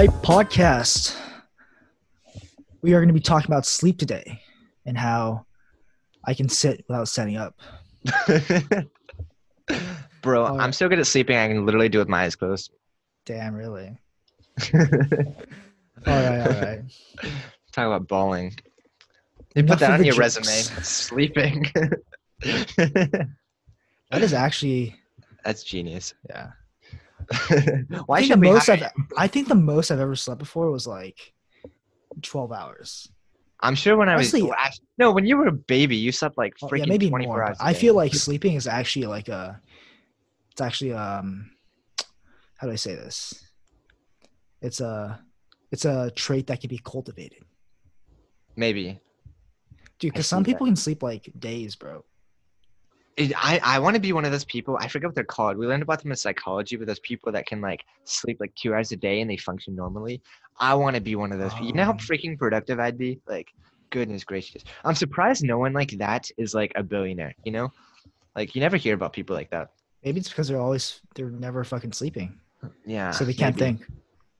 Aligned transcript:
right, 0.00 0.08
podcast. 0.22 1.14
We 2.80 2.94
are 2.94 3.00
going 3.00 3.08
to 3.08 3.14
be 3.14 3.20
talking 3.20 3.50
about 3.50 3.66
sleep 3.66 3.98
today 3.98 4.40
and 4.86 4.96
how 4.96 5.44
I 6.24 6.32
can 6.32 6.48
sit 6.48 6.86
without 6.88 7.06
setting 7.06 7.36
up. 7.36 7.54
Bro, 10.22 10.46
Oh. 10.46 10.58
I'm 10.58 10.72
so 10.72 10.88
good 10.88 10.98
at 10.98 11.06
sleeping. 11.06 11.36
I 11.36 11.48
can 11.48 11.66
literally 11.66 11.90
do 11.90 11.98
it 11.98 12.02
with 12.02 12.08
my 12.08 12.22
eyes 12.22 12.34
closed. 12.34 12.70
Damn, 13.26 13.54
really? 13.54 13.98
all 14.74 14.80
right, 16.06 16.40
all 16.40 16.62
right. 16.62 16.80
Talk 17.72 17.86
about 17.86 18.08
bowling. 18.08 18.54
You 19.54 19.60
Enough 19.64 19.68
put 19.68 19.80
that 19.80 19.90
on 19.90 20.04
your 20.04 20.14
jokes. 20.14 20.38
resume. 20.38 20.82
Sleeping. 20.82 21.66
That 24.12 24.22
is 24.22 24.32
actually, 24.32 24.96
That's 25.44 25.62
genius. 25.62 26.14
yeah. 26.28 26.50
Why 28.06 28.18
I 28.18 28.20
think, 28.20 28.26
should 28.26 28.36
the 28.36 28.40
we 28.40 28.52
most 28.52 28.68
I've, 28.68 28.82
I 29.16 29.26
think 29.28 29.48
the 29.48 29.54
most 29.54 29.90
I've 29.90 30.00
ever 30.00 30.16
slept 30.16 30.38
before 30.40 30.70
was 30.70 30.86
like 30.86 31.32
12 32.22 32.52
hours. 32.52 33.08
I'm 33.60 33.74
sure 33.74 33.96
when 33.96 34.08
I 34.08 34.16
was 34.16 34.32
Honestly- 34.34 34.50
act- 34.58 34.80
no, 34.98 35.12
when 35.12 35.26
you 35.26 35.36
were 35.36 35.46
a 35.48 35.52
baby, 35.52 35.96
you 35.96 36.12
slept 36.12 36.36
like 36.38 36.54
Oh, 36.62 36.66
freaking 36.68 36.78
yeah, 36.80 36.86
maybe 36.86 37.08
24 37.08 37.32
more. 37.36 37.44
hours. 37.44 37.56
I 37.60 37.72
feel 37.74 37.94
like 37.94 38.14
sleeping 38.14 38.54
is 38.54 38.66
actually 38.66 39.06
like 39.06 39.28
a, 39.28 39.60
it's 40.50 40.60
actually 40.60 40.92
um, 40.92 41.50
how 42.56 42.66
do 42.66 42.72
I 42.72 42.76
say 42.76 42.94
this? 42.94 43.44
It's 44.62 44.80
a, 44.80 45.20
it's 45.70 45.84
a 45.84 46.10
trait 46.16 46.48
that 46.48 46.60
can 46.60 46.68
be 46.68 46.78
cultivated, 46.84 47.44
maybe. 48.56 48.98
dude. 49.98 50.12
Because 50.12 50.26
some 50.26 50.40
see 50.44 50.50
that. 50.50 50.54
people 50.56 50.66
can 50.66 50.76
sleep 50.76 51.02
like 51.02 51.30
days, 51.38 51.76
bro. 51.76 52.04
I, 53.36 53.60
I 53.62 53.78
want 53.78 53.94
to 53.94 54.00
be 54.00 54.12
one 54.12 54.24
of 54.24 54.32
those 54.32 54.44
people. 54.44 54.76
I 54.80 54.88
forget 54.88 55.08
what 55.08 55.14
they're 55.14 55.24
called. 55.24 55.56
We 55.56 55.66
learned 55.66 55.82
about 55.82 56.00
them 56.02 56.10
in 56.10 56.16
psychology, 56.16 56.76
but 56.76 56.86
those 56.86 57.00
people 57.00 57.30
that 57.32 57.46
can 57.46 57.60
like 57.60 57.84
sleep 58.04 58.38
like 58.40 58.54
two 58.54 58.72
hours 58.74 58.92
a 58.92 58.96
day 58.96 59.20
and 59.20 59.30
they 59.30 59.36
function 59.36 59.74
normally. 59.76 60.20
I 60.58 60.74
want 60.74 60.94
to 60.96 61.02
be 61.02 61.14
one 61.16 61.32
of 61.32 61.38
those. 61.38 61.52
people. 61.52 61.66
You 61.68 61.72
know 61.74 61.84
how 61.84 61.92
Oh. 61.92 61.96
freaking 61.96 62.38
productive 62.38 62.78
I'd 62.80 62.98
be? 62.98 63.20
Like, 63.28 63.48
goodness 63.90 64.24
gracious. 64.24 64.62
I'm 64.84 64.94
surprised 64.94 65.42
no 65.42 65.58
one 65.58 65.72
like 65.72 65.90
that 65.98 66.30
is 66.38 66.54
like 66.54 66.72
a 66.76 66.82
billionaire. 66.82 67.34
You 67.44 67.52
know, 67.52 67.72
like 68.36 68.54
you 68.54 68.60
never 68.60 68.76
hear 68.76 68.94
about 68.94 69.12
people 69.12 69.34
like 69.36 69.50
that. 69.50 69.70
Maybe 70.04 70.20
it's 70.20 70.28
because 70.28 70.48
they're 70.48 70.60
always 70.60 71.00
they're 71.14 71.30
never 71.30 71.62
fucking 71.64 71.92
sleeping, 71.92 72.38
Yeah. 72.86 73.10
so 73.10 73.24
they 73.24 73.34
can't 73.34 73.56
maybe. 73.58 73.78
think. 73.78 73.88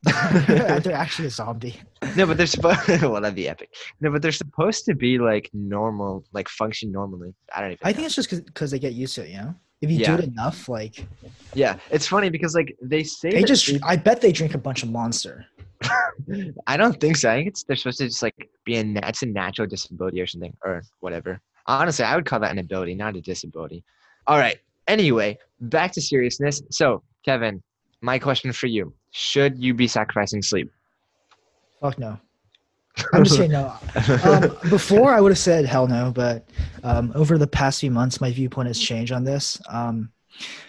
they're 0.47 0.93
actually 0.93 1.27
a 1.29 1.31
zombie. 1.31 1.77
No, 2.17 2.27
but 2.27 2.37
they're 2.37 2.47
supposed. 2.47 2.89
well, 3.03 3.21
that'd 3.21 3.35
be 3.35 3.49
epic. 3.49 3.71
No, 4.01 4.11
but 4.11 4.23
they're 4.23 4.33
supposed 4.33 4.85
to 4.87 4.95
be 4.95 5.19
like 5.19 5.51
normal, 5.53 6.25
like 6.33 6.49
function 6.49 6.91
normally. 6.91 7.35
I 7.55 7.61
don't 7.61 7.73
even. 7.73 7.79
I 7.83 7.91
know. 7.91 7.97
think 7.97 8.07
it's 8.07 8.15
just 8.15 8.31
because 8.47 8.71
they 8.71 8.79
get 8.79 8.95
used 8.95 9.15
to 9.17 9.25
it. 9.25 9.31
You 9.31 9.37
know, 9.39 9.55
if 9.83 9.91
you 9.91 9.99
Yeah. 9.99 10.17
do 10.17 10.23
it 10.23 10.29
enough, 10.29 10.69
like 10.69 11.07
Yeah, 11.55 11.77
it's 11.91 12.07
funny 12.07 12.31
because 12.31 12.55
like 12.55 12.77
they 12.81 13.03
say 13.03 13.31
they 13.31 13.43
just. 13.45 13.67
sleep- 13.67 13.83
I 13.85 13.97
bet 13.97 14.21
they 14.21 14.33
drink 14.33 14.55
a 14.55 14.59
bunch 14.59 14.83
of 14.83 14.91
Monster. 14.91 15.45
I 16.67 16.77
don't 16.77 16.99
think 17.01 17.17
so. 17.17 17.31
I 17.31 17.37
think 17.37 17.49
it's 17.49 17.65
they're 17.65 17.77
supposed 17.77 17.99
to 17.99 18.07
just 18.07 18.23
like 18.23 18.49
be 18.65 18.77
a 18.77 18.85
it's 19.09 19.23
a 19.23 19.27
natural 19.27 19.67
disability 19.67 20.21
or 20.21 20.27
something 20.27 20.57
or 20.65 20.83
whatever. 21.01 21.41
Honestly, 21.67 22.05
I 22.05 22.17
would 22.17 22.25
call 22.27 22.41
that 22.41 22.51
an 22.53 22.59
ability, 22.59 22.95
not 22.95 23.17
a 23.17 23.21
disability. 23.21 23.85
All 24.27 24.39
right. 24.39 24.59
Anyway, 24.89 25.39
back 25.61 25.93
to 25.93 26.01
seriousness. 26.01 26.63
So, 26.71 27.03
Kevin, 27.25 27.63
my 28.03 28.19
question 28.19 28.53
for 28.53 28.67
you: 28.67 28.93
Should 29.11 29.59
you 29.59 29.75
be 29.75 29.87
sacrificing 29.87 30.43
sleep? 30.43 30.71
Fuck 31.81 31.99
no. 31.99 32.19
I'm 33.13 33.25
just 33.25 33.37
saying 33.37 33.53
no. 33.53 33.75
Um, 34.25 34.57
before 34.71 35.15
I 35.15 35.21
would 35.21 35.33
have 35.33 35.39
said 35.39 35.65
hell 35.65 35.87
no, 35.87 36.13
but 36.15 36.49
um, 36.83 37.13
over 37.15 37.39
the 37.39 37.47
past 37.47 37.81
few 37.81 37.91
months, 37.91 38.21
my 38.21 38.31
viewpoint 38.31 38.69
has 38.69 38.79
changed 38.79 39.13
on 39.13 39.25
this. 39.25 39.61
Um, 39.69 40.11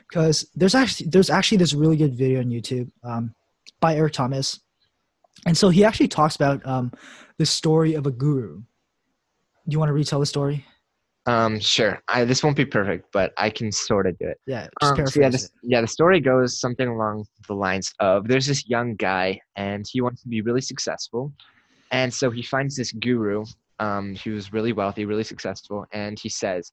because 0.10 0.46
there's 0.56 0.76
actually 0.76 1.10
there's 1.10 1.30
actually 1.30 1.58
this 1.58 1.74
really 1.74 1.96
good 1.96 2.16
video 2.16 2.40
on 2.40 2.48
YouTube 2.48 2.92
um, 3.04 3.34
by 3.80 3.96
Eric 3.96 4.14
Thomas, 4.14 4.60
and 5.46 5.58
so 5.58 5.70
he 5.70 5.86
actually 5.86 6.10
talks 6.10 6.36
about 6.36 6.66
um, 6.66 6.92
the 7.38 7.46
story 7.46 7.94
of 7.94 8.06
a 8.06 8.12
guru. 8.12 8.58
Do 8.58 8.64
you 9.74 9.80
want 9.80 9.90
to 9.90 9.94
retell 9.94 10.20
the 10.20 10.26
story? 10.26 10.66
Um, 11.28 11.60
sure. 11.60 12.02
I 12.08 12.26
this 12.26 12.44
won't 12.44 12.58
be 12.58 12.66
perfect, 12.66 13.12
but 13.12 13.34
I 13.38 13.50
can 13.50 13.72
sort 13.72 14.08
of 14.08 14.18
do 14.18 14.28
it. 14.28 14.40
Yeah, 14.48 14.68
Um, 14.82 15.06
so 15.06 15.22
yeah, 15.22 15.30
this, 15.30 15.52
yeah, 15.62 15.82
the 15.82 15.88
story 15.88 16.20
goes 16.20 16.60
something 16.60 16.88
along 16.88 17.26
the 17.48 17.54
lines 17.54 17.94
of 18.00 18.28
there's 18.28 18.48
this 18.48 18.68
young 18.68 18.96
guy 18.96 19.40
and 19.56 19.86
he 19.90 20.02
wants 20.02 20.24
to 20.24 20.30
be 20.30 20.42
really 20.42 20.62
successful. 20.62 21.32
And 21.92 22.12
so 22.12 22.32
he 22.32 22.42
finds 22.42 22.76
this 22.76 22.92
guru 22.92 23.46
um, 23.80 24.16
who's 24.24 24.54
really 24.54 24.74
wealthy, 24.74 25.06
really 25.06 25.24
successful. 25.24 25.86
And 25.92 26.18
he 26.18 26.30
says, 26.30 26.72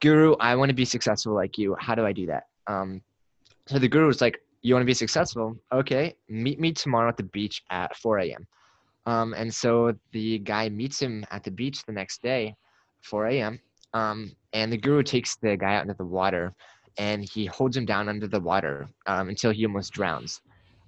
Guru, 0.00 0.34
I 0.38 0.54
want 0.56 0.68
to 0.68 0.74
be 0.74 0.84
successful 0.84 1.34
like 1.34 1.56
you. 1.56 1.76
How 1.78 1.94
do 1.94 2.04
I 2.04 2.12
do 2.12 2.26
that? 2.26 2.44
Um, 2.66 3.00
so 3.66 3.78
the 3.78 3.88
guru 3.88 4.08
is 4.08 4.20
like, 4.20 4.38
You 4.60 4.74
want 4.74 4.82
to 4.82 4.86
be 4.86 4.94
successful? 4.94 5.56
Okay, 5.72 6.14
meet 6.28 6.60
me 6.60 6.72
tomorrow 6.72 7.08
at 7.08 7.16
the 7.16 7.22
beach 7.22 7.62
at 7.70 7.96
4 7.96 8.18
a.m. 8.18 8.46
Um, 9.06 9.32
and 9.34 9.52
so 9.52 9.94
the 10.12 10.40
guy 10.40 10.68
meets 10.68 11.00
him 11.00 11.24
at 11.30 11.42
the 11.42 11.50
beach 11.50 11.84
the 11.86 11.92
next 11.92 12.20
day, 12.22 12.54
4 13.02 13.28
a.m. 13.28 13.60
Um, 13.94 14.32
and 14.52 14.72
the 14.72 14.76
guru 14.76 15.02
takes 15.02 15.36
the 15.36 15.56
guy 15.56 15.74
out 15.74 15.82
into 15.82 15.94
the 15.94 16.04
water 16.04 16.54
and 16.98 17.24
he 17.24 17.46
holds 17.46 17.76
him 17.76 17.86
down 17.86 18.08
under 18.08 18.26
the 18.26 18.40
water 18.40 18.88
um, 19.06 19.28
until 19.28 19.52
he 19.52 19.64
almost 19.64 19.92
drowns. 19.92 20.40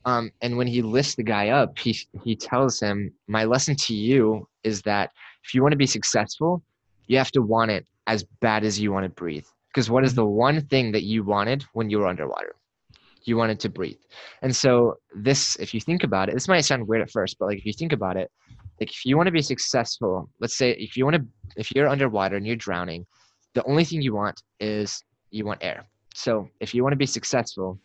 Um, 0.04 0.30
and 0.40 0.56
when 0.56 0.66
he 0.66 0.82
lifts 0.82 1.14
the 1.14 1.22
guy 1.22 1.50
up, 1.50 1.78
he, 1.78 1.96
he 2.24 2.34
tells 2.34 2.80
him, 2.80 3.12
My 3.28 3.44
lesson 3.44 3.76
to 3.76 3.94
you 3.94 4.48
is 4.64 4.82
that 4.82 5.10
if 5.44 5.54
you 5.54 5.62
want 5.62 5.72
to 5.72 5.78
be 5.78 5.86
successful, 5.86 6.62
you 7.06 7.18
have 7.18 7.30
to 7.32 7.42
want 7.42 7.70
it 7.70 7.86
as 8.06 8.24
bad 8.40 8.64
as 8.64 8.80
you 8.80 8.92
want 8.92 9.04
to 9.04 9.10
breathe. 9.10 9.44
Because 9.68 9.90
what 9.90 10.04
is 10.04 10.14
the 10.14 10.24
one 10.24 10.62
thing 10.66 10.90
that 10.92 11.04
you 11.04 11.22
wanted 11.22 11.64
when 11.74 11.90
you 11.90 11.98
were 11.98 12.08
underwater? 12.08 12.56
You 13.24 13.36
wanted 13.36 13.60
to 13.60 13.68
breathe. 13.68 13.98
And 14.42 14.54
so, 14.54 14.96
this, 15.14 15.56
if 15.56 15.74
you 15.74 15.80
think 15.80 16.02
about 16.02 16.28
it, 16.28 16.34
this 16.34 16.48
might 16.48 16.62
sound 16.62 16.88
weird 16.88 17.02
at 17.02 17.10
first, 17.10 17.36
but 17.38 17.46
like 17.46 17.58
if 17.58 17.66
you 17.66 17.72
think 17.72 17.92
about 17.92 18.16
it, 18.16 18.30
like 18.80 18.90
if 18.90 19.04
you 19.04 19.16
want 19.16 19.26
to 19.26 19.32
be 19.32 19.42
successful, 19.42 20.30
let's 20.40 20.56
say 20.56 20.70
if 20.72 20.96
you 20.96 21.04
want 21.04 21.16
to, 21.16 21.24
if 21.56 21.70
you're 21.74 21.88
underwater 21.88 22.36
and 22.36 22.46
you're 22.46 22.56
drowning, 22.56 23.06
the 23.54 23.62
only 23.64 23.84
thing 23.84 24.00
you 24.00 24.14
want 24.14 24.42
is 24.58 25.02
you 25.30 25.44
want 25.44 25.62
air. 25.62 25.86
So 26.14 26.48
if 26.60 26.74
you 26.74 26.82
want 26.82 26.94
to 26.94 26.96
be 26.98 27.06
successful 27.06 27.78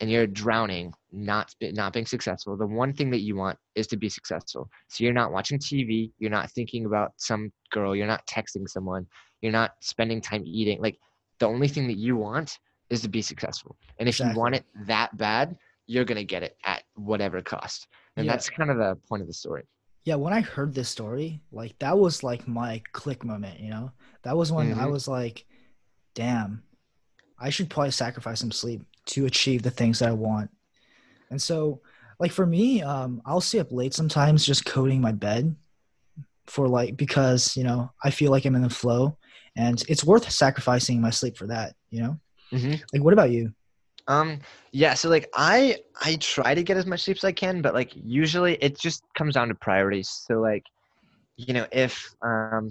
and 0.00 0.10
you're 0.10 0.26
drowning, 0.26 0.92
not 1.10 1.52
not 1.60 1.92
being 1.92 2.06
successful, 2.06 2.56
the 2.56 2.66
one 2.66 2.92
thing 2.92 3.10
that 3.10 3.20
you 3.22 3.34
want 3.34 3.58
is 3.74 3.86
to 3.88 3.96
be 3.96 4.08
successful. 4.08 4.68
So 4.88 5.04
you're 5.04 5.12
not 5.12 5.32
watching 5.32 5.58
TV, 5.58 6.12
you're 6.18 6.30
not 6.30 6.50
thinking 6.52 6.86
about 6.86 7.12
some 7.16 7.50
girl, 7.70 7.96
you're 7.96 8.06
not 8.06 8.26
texting 8.26 8.68
someone, 8.68 9.06
you're 9.40 9.52
not 9.52 9.72
spending 9.80 10.20
time 10.20 10.44
eating. 10.46 10.80
Like 10.80 10.98
the 11.40 11.46
only 11.46 11.68
thing 11.68 11.86
that 11.88 11.98
you 11.98 12.16
want 12.16 12.58
is 12.88 13.00
to 13.02 13.08
be 13.08 13.20
successful. 13.20 13.76
And 13.98 14.08
if 14.08 14.20
you 14.20 14.32
want 14.36 14.54
it 14.54 14.64
that 14.86 15.16
bad, 15.16 15.56
you're 15.86 16.04
gonna 16.04 16.24
get 16.24 16.42
it 16.44 16.56
at 16.64 16.84
whatever 16.94 17.42
cost. 17.42 17.88
And 18.16 18.26
Yeah. 18.26 18.32
that's 18.32 18.48
kind 18.50 18.70
of 18.70 18.78
the 18.78 18.96
point 19.08 19.22
of 19.22 19.28
the 19.28 19.34
story. 19.34 19.64
Yeah, 20.06 20.14
when 20.14 20.32
I 20.32 20.40
heard 20.40 20.74
this 20.74 20.88
story, 20.88 21.42
like 21.52 21.78
that 21.80 21.98
was 21.98 22.22
like 22.22 22.48
my 22.48 22.80
click 22.92 23.24
moment, 23.24 23.60
you 23.60 23.70
know? 23.70 23.92
That 24.22 24.36
was 24.36 24.52
when 24.52 24.72
I 24.72 24.86
Mhm. 24.86 24.92
was 24.92 25.08
like, 25.08 25.44
damn, 26.14 26.64
I 27.38 27.50
should 27.50 27.70
probably 27.70 27.92
sacrifice 27.92 28.40
some 28.40 28.52
sleep 28.52 28.82
to 29.08 29.26
achieve 29.26 29.62
the 29.62 29.70
things 29.72 30.00
that 30.00 30.10
I 30.10 30.12
want. 30.12 30.50
And 31.30 31.42
so, 31.42 31.82
like 32.20 32.32
for 32.32 32.46
me, 32.46 32.82
um, 32.82 33.22
I'll 33.26 33.40
stay 33.42 33.60
up 33.60 33.72
late 33.72 33.94
sometimes 33.94 34.46
just 34.46 34.66
coding 34.66 35.00
my 35.00 35.12
bed 35.12 35.56
for 36.46 36.68
like 36.68 36.96
because, 36.96 37.56
you 37.56 37.64
know, 37.64 37.90
I 38.04 38.10
feel 38.10 38.30
like 38.32 38.44
I'm 38.46 38.56
in 38.56 38.62
the 38.62 38.70
flow 38.70 39.18
and 39.56 39.84
it's 39.88 40.04
worth 40.04 40.30
sacrificing 40.30 41.00
my 41.00 41.10
sleep 41.10 41.36
for 41.38 41.48
that, 41.48 41.76
you 41.90 42.02
know? 42.02 42.20
hmm 42.52 42.86
Like 42.92 43.04
what 43.04 43.14
about 43.14 43.30
you? 43.32 43.54
Um, 44.08 44.38
yeah, 44.72 44.94
so 44.94 45.08
like 45.08 45.28
I 45.34 45.78
I 46.04 46.16
try 46.16 46.54
to 46.54 46.62
get 46.62 46.76
as 46.76 46.86
much 46.86 47.02
sleep 47.04 47.16
as 47.18 47.24
I 47.24 47.32
can, 47.32 47.60
but 47.62 47.74
like 47.74 47.92
usually 47.94 48.54
it 48.62 48.78
just 48.78 49.02
comes 49.16 49.34
down 49.34 49.48
to 49.48 49.54
priorities. 49.54 50.08
So 50.08 50.34
like, 50.40 50.64
you 51.36 51.54
know, 51.54 51.66
if 51.72 52.14
um 52.24 52.70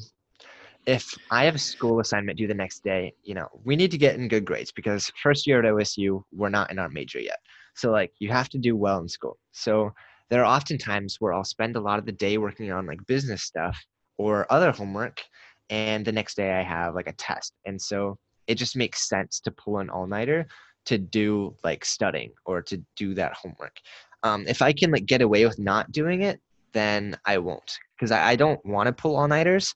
if 0.85 1.13
I 1.31 1.45
have 1.45 1.55
a 1.55 1.59
school 1.59 1.99
assignment 1.99 2.37
due 2.37 2.47
the 2.47 2.53
next 2.53 2.83
day, 2.83 3.13
you 3.23 3.33
know, 3.35 3.47
we 3.65 3.75
need 3.75 3.91
to 3.91 3.97
get 3.97 4.15
in 4.15 4.27
good 4.27 4.45
grades 4.45 4.71
because 4.71 5.11
first 5.23 5.47
year 5.47 5.59
at 5.59 5.65
OSU, 5.65 6.23
we're 6.31 6.49
not 6.49 6.71
in 6.71 6.79
our 6.79 6.89
major 6.89 7.19
yet. 7.19 7.39
So 7.75 7.91
like 7.91 8.11
you 8.19 8.29
have 8.29 8.49
to 8.49 8.57
do 8.59 8.75
well 8.75 8.99
in 8.99 9.07
school. 9.09 9.37
So 9.51 9.91
there 10.29 10.41
are 10.41 10.45
often 10.45 10.77
times 10.77 11.17
where 11.19 11.33
I'll 11.33 11.43
spend 11.43 11.75
a 11.75 11.81
lot 11.81 11.99
of 11.99 12.05
the 12.05 12.11
day 12.11 12.37
working 12.37 12.71
on 12.71 12.85
like 12.85 13.05
business 13.07 13.43
stuff 13.43 13.77
or 14.17 14.51
other 14.51 14.71
homework 14.71 15.21
and 15.69 16.05
the 16.05 16.11
next 16.11 16.35
day 16.35 16.53
I 16.53 16.63
have 16.63 16.95
like 16.95 17.07
a 17.07 17.13
test. 17.13 17.53
And 17.65 17.81
so 17.81 18.17
it 18.47 18.55
just 18.55 18.75
makes 18.75 19.09
sense 19.09 19.39
to 19.41 19.51
pull 19.51 19.79
an 19.79 19.89
all-nighter 19.89 20.47
to 20.85 20.97
do 20.97 21.55
like 21.63 21.83
studying 21.85 22.31
or 22.45 22.61
to 22.63 22.81
do 22.95 23.13
that 23.15 23.33
homework. 23.33 23.77
Um, 24.23 24.45
if 24.47 24.61
I 24.61 24.73
can 24.73 24.91
like 24.91 25.05
get 25.05 25.21
away 25.21 25.45
with 25.45 25.59
not 25.59 25.91
doing 25.91 26.21
it, 26.21 26.39
then 26.73 27.17
I 27.25 27.37
won't 27.37 27.77
because 27.97 28.11
I, 28.11 28.31
I 28.31 28.35
don't 28.35 28.63
want 28.65 28.87
to 28.87 28.93
pull 28.93 29.15
all 29.15 29.27
nighters, 29.27 29.73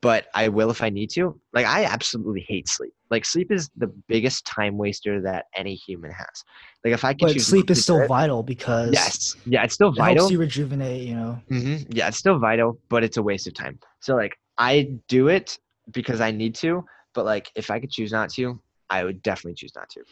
but 0.00 0.26
I 0.34 0.48
will 0.48 0.70
if 0.70 0.82
I 0.82 0.90
need 0.90 1.10
to. 1.10 1.38
Like 1.52 1.66
I 1.66 1.84
absolutely 1.84 2.44
hate 2.46 2.68
sleep. 2.68 2.92
Like 3.10 3.24
sleep 3.24 3.50
is 3.50 3.70
the 3.76 3.92
biggest 4.08 4.46
time 4.46 4.76
waster 4.78 5.20
that 5.22 5.46
any 5.56 5.74
human 5.74 6.10
has. 6.12 6.44
Like 6.84 6.94
if 6.94 7.04
I 7.04 7.14
can 7.14 7.28
But 7.28 7.40
sleep 7.40 7.70
is 7.70 7.82
still 7.82 8.00
it- 8.00 8.08
vital 8.08 8.42
because 8.42 8.92
yes, 8.92 9.36
yeah, 9.46 9.64
it's 9.64 9.74
still 9.74 9.88
it 9.90 9.96
vital. 9.96 10.16
helps 10.16 10.32
you 10.32 10.38
rejuvenate, 10.38 11.02
you 11.08 11.14
know? 11.14 11.38
hmm 11.48 11.76
Yeah, 11.90 12.08
it's 12.08 12.18
still 12.18 12.38
vital, 12.38 12.78
but 12.88 13.04
it's 13.04 13.16
a 13.16 13.22
waste 13.22 13.46
of 13.46 13.54
time. 13.54 13.78
So 14.00 14.14
like 14.16 14.36
I 14.58 14.94
do 15.08 15.28
it 15.28 15.58
because 15.92 16.20
I 16.20 16.30
need 16.30 16.54
to, 16.56 16.84
but 17.14 17.24
like 17.24 17.50
if 17.54 17.70
I 17.70 17.80
could 17.80 17.90
choose 17.90 18.12
not 18.12 18.30
to, 18.30 18.60
I 18.90 19.04
would 19.04 19.22
definitely 19.22 19.54
choose 19.54 19.72
not 19.74 19.88
to. 19.90 20.02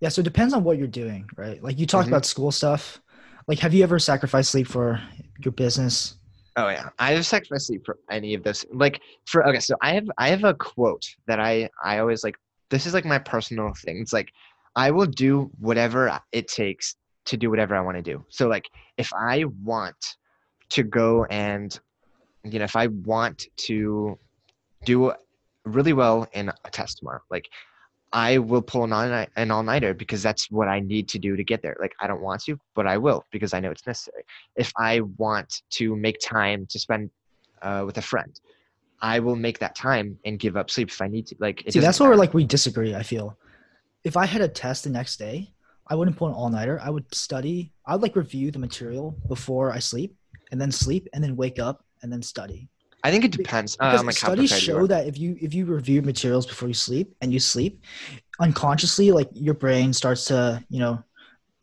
Yeah, 0.00 0.10
so 0.10 0.20
it 0.20 0.24
depends 0.24 0.52
on 0.52 0.62
what 0.62 0.78
you're 0.78 0.86
doing, 0.86 1.28
right? 1.36 1.62
Like 1.62 1.78
you 1.78 1.86
talked 1.86 2.06
Mhm. 2.06 2.12
about 2.12 2.26
school 2.26 2.52
stuff. 2.52 3.00
Like, 3.48 3.58
have 3.60 3.72
you 3.72 3.82
ever 3.82 3.98
sacrificed 3.98 4.50
sleep 4.50 4.66
for 4.66 5.00
your 5.42 5.52
business? 5.52 6.18
Oh 6.56 6.68
yeah, 6.68 6.88
I 6.98 7.12
have 7.12 7.26
sacrificed 7.26 7.66
sleep 7.68 7.84
for 7.84 7.98
any 8.10 8.34
of 8.34 8.42
this. 8.42 8.64
Like 8.72 9.00
for 9.26 9.46
okay, 9.46 9.60
so 9.60 9.76
I 9.82 9.94
have 9.94 10.08
I 10.18 10.28
have 10.28 10.44
a 10.44 10.54
quote 10.54 11.04
that 11.26 11.38
I 11.40 11.68
I 11.82 11.98
always 11.98 12.24
like. 12.24 12.36
This 12.68 12.84
is 12.86 12.94
like 12.94 13.04
my 13.04 13.18
personal 13.18 13.72
thing. 13.84 14.00
It's 14.00 14.12
like 14.12 14.30
I 14.74 14.90
will 14.90 15.06
do 15.06 15.50
whatever 15.60 16.20
it 16.32 16.48
takes 16.48 16.96
to 17.26 17.36
do 17.36 17.48
whatever 17.50 17.76
I 17.76 17.80
want 17.80 17.96
to 17.96 18.02
do. 18.02 18.24
So 18.28 18.48
like 18.48 18.68
if 18.96 19.12
I 19.14 19.44
want 19.62 20.16
to 20.70 20.82
go 20.82 21.24
and 21.26 21.78
you 22.42 22.58
know 22.58 22.64
if 22.64 22.74
I 22.74 22.88
want 22.88 23.46
to 23.68 24.18
do 24.84 25.12
really 25.64 25.92
well 25.92 26.26
in 26.32 26.48
a 26.48 26.70
test 26.70 26.98
tomorrow, 26.98 27.20
like 27.30 27.48
I 28.12 28.38
will 28.38 28.62
pull 28.62 28.84
an 28.84 28.92
all 28.92 29.26
an 29.36 29.50
all 29.50 29.62
nighter 29.62 29.92
because 29.92 30.22
that's 30.22 30.50
what 30.50 30.68
I 30.68 30.80
need 30.80 31.08
to 31.10 31.18
do 31.18 31.36
to 31.36 31.44
get 31.44 31.62
there. 31.62 31.76
Like 31.80 31.94
I 32.00 32.06
don't 32.06 32.22
want 32.22 32.42
to, 32.44 32.58
but 32.74 32.86
I 32.86 32.98
will 32.98 33.24
because 33.30 33.52
I 33.52 33.60
know 33.60 33.70
it's 33.70 33.86
necessary. 33.86 34.24
If 34.54 34.72
I 34.76 35.00
want 35.18 35.62
to 35.70 35.96
make 35.96 36.18
time 36.20 36.66
to 36.70 36.78
spend 36.78 37.10
uh, 37.62 37.82
with 37.84 37.98
a 37.98 38.02
friend, 38.02 38.38
I 39.02 39.18
will 39.18 39.36
make 39.36 39.58
that 39.58 39.74
time 39.74 40.18
and 40.24 40.38
give 40.38 40.56
up 40.56 40.70
sleep 40.70 40.90
if 40.90 41.02
I 41.02 41.08
need 41.08 41.26
to. 41.28 41.36
Like 41.38 41.64
See, 41.68 41.80
that's 41.80 42.00
where 42.00 42.16
like 42.16 42.32
we 42.32 42.44
disagree. 42.44 42.94
I 42.94 43.02
feel 43.02 43.36
if 44.04 44.16
I 44.16 44.26
had 44.26 44.40
a 44.40 44.48
test 44.48 44.84
the 44.84 44.90
next 44.90 45.16
day, 45.16 45.52
I 45.88 45.94
wouldn't 45.94 46.16
pull 46.16 46.28
an 46.28 46.34
all 46.34 46.48
nighter. 46.48 46.80
I 46.82 46.90
would 46.90 47.12
study. 47.14 47.72
I 47.84 47.94
would 47.94 48.02
like 48.02 48.16
review 48.16 48.50
the 48.50 48.58
material 48.58 49.16
before 49.28 49.72
I 49.72 49.78
sleep, 49.78 50.16
and 50.50 50.60
then 50.60 50.72
sleep, 50.72 51.08
and 51.12 51.22
then 51.22 51.36
wake 51.36 51.58
up, 51.58 51.84
and 52.02 52.12
then 52.12 52.22
study. 52.22 52.68
I 53.06 53.10
think 53.12 53.24
it 53.24 53.30
depends. 53.30 53.76
Because 53.76 54.00
um, 54.00 54.06
like 54.06 54.16
studies 54.16 54.50
show 54.50 54.84
that 54.88 55.06
if 55.06 55.16
you 55.16 55.36
if 55.40 55.54
you 55.54 55.64
review 55.64 56.02
materials 56.02 56.44
before 56.44 56.66
you 56.66 56.74
sleep 56.74 57.14
and 57.20 57.32
you 57.32 57.38
sleep, 57.38 57.80
unconsciously, 58.40 59.12
like 59.12 59.28
your 59.32 59.54
brain 59.54 59.92
starts 59.92 60.24
to 60.24 60.60
you 60.68 60.80
know 60.80 61.00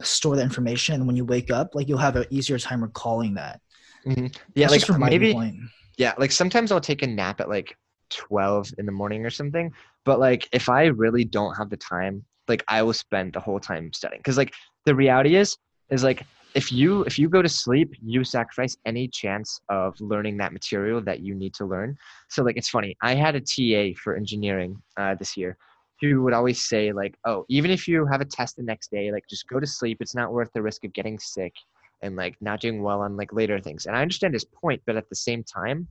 store 0.01 0.38
the 0.38 0.42
information, 0.42 0.95
and 0.95 1.06
when 1.06 1.18
you 1.18 1.25
wake 1.25 1.51
up, 1.51 1.75
like 1.75 1.90
you'll 1.90 1.98
have 1.98 2.16
an 2.16 2.25
easier 2.30 2.57
time 2.57 2.81
recalling 2.81 3.34
that. 3.34 3.60
Mhm. 4.06 4.34
Yeah, 4.56 4.69
That's 4.69 4.88
like 4.88 5.00
maybe 5.00 5.25
viewpoint. 5.25 5.57
yeah, 5.98 6.13
like 6.18 6.31
sometimes 6.31 6.72
I'll 6.72 6.80
take 6.80 7.01
a 7.04 7.07
nap 7.07 7.42
at 7.42 7.50
like 7.50 7.78
12 8.10 8.75
in 8.78 8.86
the 8.86 8.94
morning 8.94 9.25
or 9.25 9.30
something. 9.30 9.74
But 10.06 10.19
like 10.19 10.48
if 10.54 10.69
I 10.69 10.86
really 10.86 11.25
don't 11.25 11.56
have 11.56 11.69
the 11.69 11.78
time, 11.78 12.24
like 12.48 12.63
I 12.69 12.84
will 12.84 12.94
spend 12.94 13.34
the 13.34 13.42
whole 13.42 13.60
time 13.60 13.92
studying. 13.92 14.22
Cause 14.24 14.38
like 14.38 14.54
the 14.86 14.96
reality 14.96 15.36
is, 15.36 15.57
is 15.89 16.06
like 16.06 16.24
if 16.55 16.71
you 16.71 17.01
if 17.03 17.17
you 17.17 17.29
go 17.29 17.41
to 17.41 17.50
sleep, 17.50 17.94
you 18.01 18.23
sacrifice 18.23 18.77
any 18.85 19.07
chance 19.07 19.59
of 19.69 20.00
learning 20.00 20.38
that 20.38 20.53
material 20.53 21.01
that 21.01 21.19
you 21.21 21.33
need 21.35 21.53
to 21.55 21.65
learn. 21.65 21.97
So 22.29 22.44
like 22.44 22.57
it's 22.57 22.69
funny. 22.69 22.95
I 23.01 23.15
had 23.15 23.35
a 23.35 23.41
TA 23.41 23.97
for 24.01 24.15
engineering 24.15 24.81
uh, 24.97 25.15
this 25.15 25.35
year 25.35 25.57
who 26.01 26.21
would 26.23 26.33
always 26.33 26.61
say 26.61 26.91
like, 26.91 27.15
oh, 27.25 27.45
even 27.50 27.71
if 27.71 27.88
you 27.88 28.05
have 28.05 28.21
a 28.21 28.25
test 28.25 28.57
the 28.57 28.63
next 28.63 28.91
day, 28.91 29.11
like 29.11 29.25
just 29.29 29.47
go 29.47 29.59
to 29.59 29.67
sleep. 29.67 29.97
It's 30.01 30.15
not 30.15 30.33
worth 30.33 30.51
the 30.53 30.61
risk 30.61 30.83
of 30.83 30.94
getting 30.94 31.17
sick 31.17 31.53
and 32.01 32.15
like 32.15 32.35
not 32.41 32.59
doing 32.59 32.83
well 32.83 33.01
on 33.01 33.15
like 33.15 33.31
later 33.33 33.59
things. 33.59 33.85
And 33.85 33.95
I 33.95 34.01
understand 34.01 34.33
his 34.33 34.44
point, 34.44 34.81
but 34.85 34.97
at 34.97 35.07
the 35.09 35.15
same 35.15 35.44
time, 35.44 35.88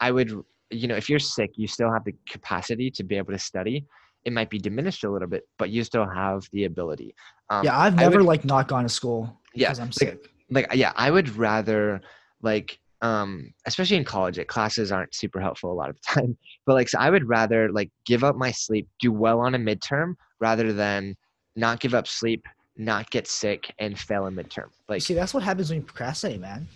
I 0.00 0.10
would, 0.10 0.30
you 0.70 0.86
know, 0.86 0.96
if 0.96 1.08
you're 1.08 1.18
sick, 1.18 1.52
you 1.56 1.66
still 1.66 1.90
have 1.90 2.04
the 2.04 2.14
capacity 2.28 2.90
to 2.90 3.02
be 3.02 3.16
able 3.16 3.32
to 3.32 3.38
study. 3.38 3.86
It 4.24 4.32
might 4.32 4.50
be 4.50 4.58
diminished 4.58 5.04
a 5.04 5.10
little 5.10 5.28
bit, 5.28 5.48
but 5.58 5.70
you 5.70 5.82
still 5.84 6.06
have 6.06 6.46
the 6.52 6.64
ability. 6.64 7.14
Um, 7.48 7.64
yeah, 7.64 7.78
I've 7.78 7.96
never 7.96 8.18
would- 8.18 8.26
like 8.26 8.44
not 8.44 8.68
gone 8.68 8.82
to 8.82 8.88
school 8.88 9.40
Yeah, 9.54 9.68
because 9.68 9.78
I'm 9.80 9.86
like- 9.86 9.94
sick. 9.94 10.30
like 10.50 10.66
yeah 10.74 10.92
i 10.96 11.10
would 11.10 11.36
rather 11.36 12.00
like 12.42 12.78
um 13.02 13.52
especially 13.66 13.96
in 13.96 14.04
college 14.04 14.38
like 14.38 14.46
classes 14.48 14.92
aren't 14.92 15.14
super 15.14 15.40
helpful 15.40 15.72
a 15.72 15.74
lot 15.74 15.88
of 15.90 15.96
the 15.96 16.02
time 16.20 16.36
but 16.66 16.74
like 16.74 16.88
so 16.88 16.98
i 16.98 17.08
would 17.10 17.26
rather 17.28 17.70
like 17.72 17.90
give 18.06 18.22
up 18.24 18.36
my 18.36 18.50
sleep 18.50 18.88
do 19.00 19.10
well 19.12 19.40
on 19.40 19.54
a 19.54 19.58
midterm 19.58 20.14
rather 20.40 20.72
than 20.72 21.14
not 21.56 21.80
give 21.80 21.94
up 21.94 22.06
sleep 22.06 22.44
not 22.76 23.08
get 23.10 23.26
sick 23.28 23.72
and 23.78 23.98
fail 23.98 24.26
a 24.26 24.30
midterm 24.30 24.66
like 24.88 25.00
See, 25.02 25.14
that's 25.14 25.32
what 25.32 25.42
happens 25.42 25.70
when 25.70 25.78
you 25.80 25.84
procrastinate, 25.84 26.40
man. 26.40 26.66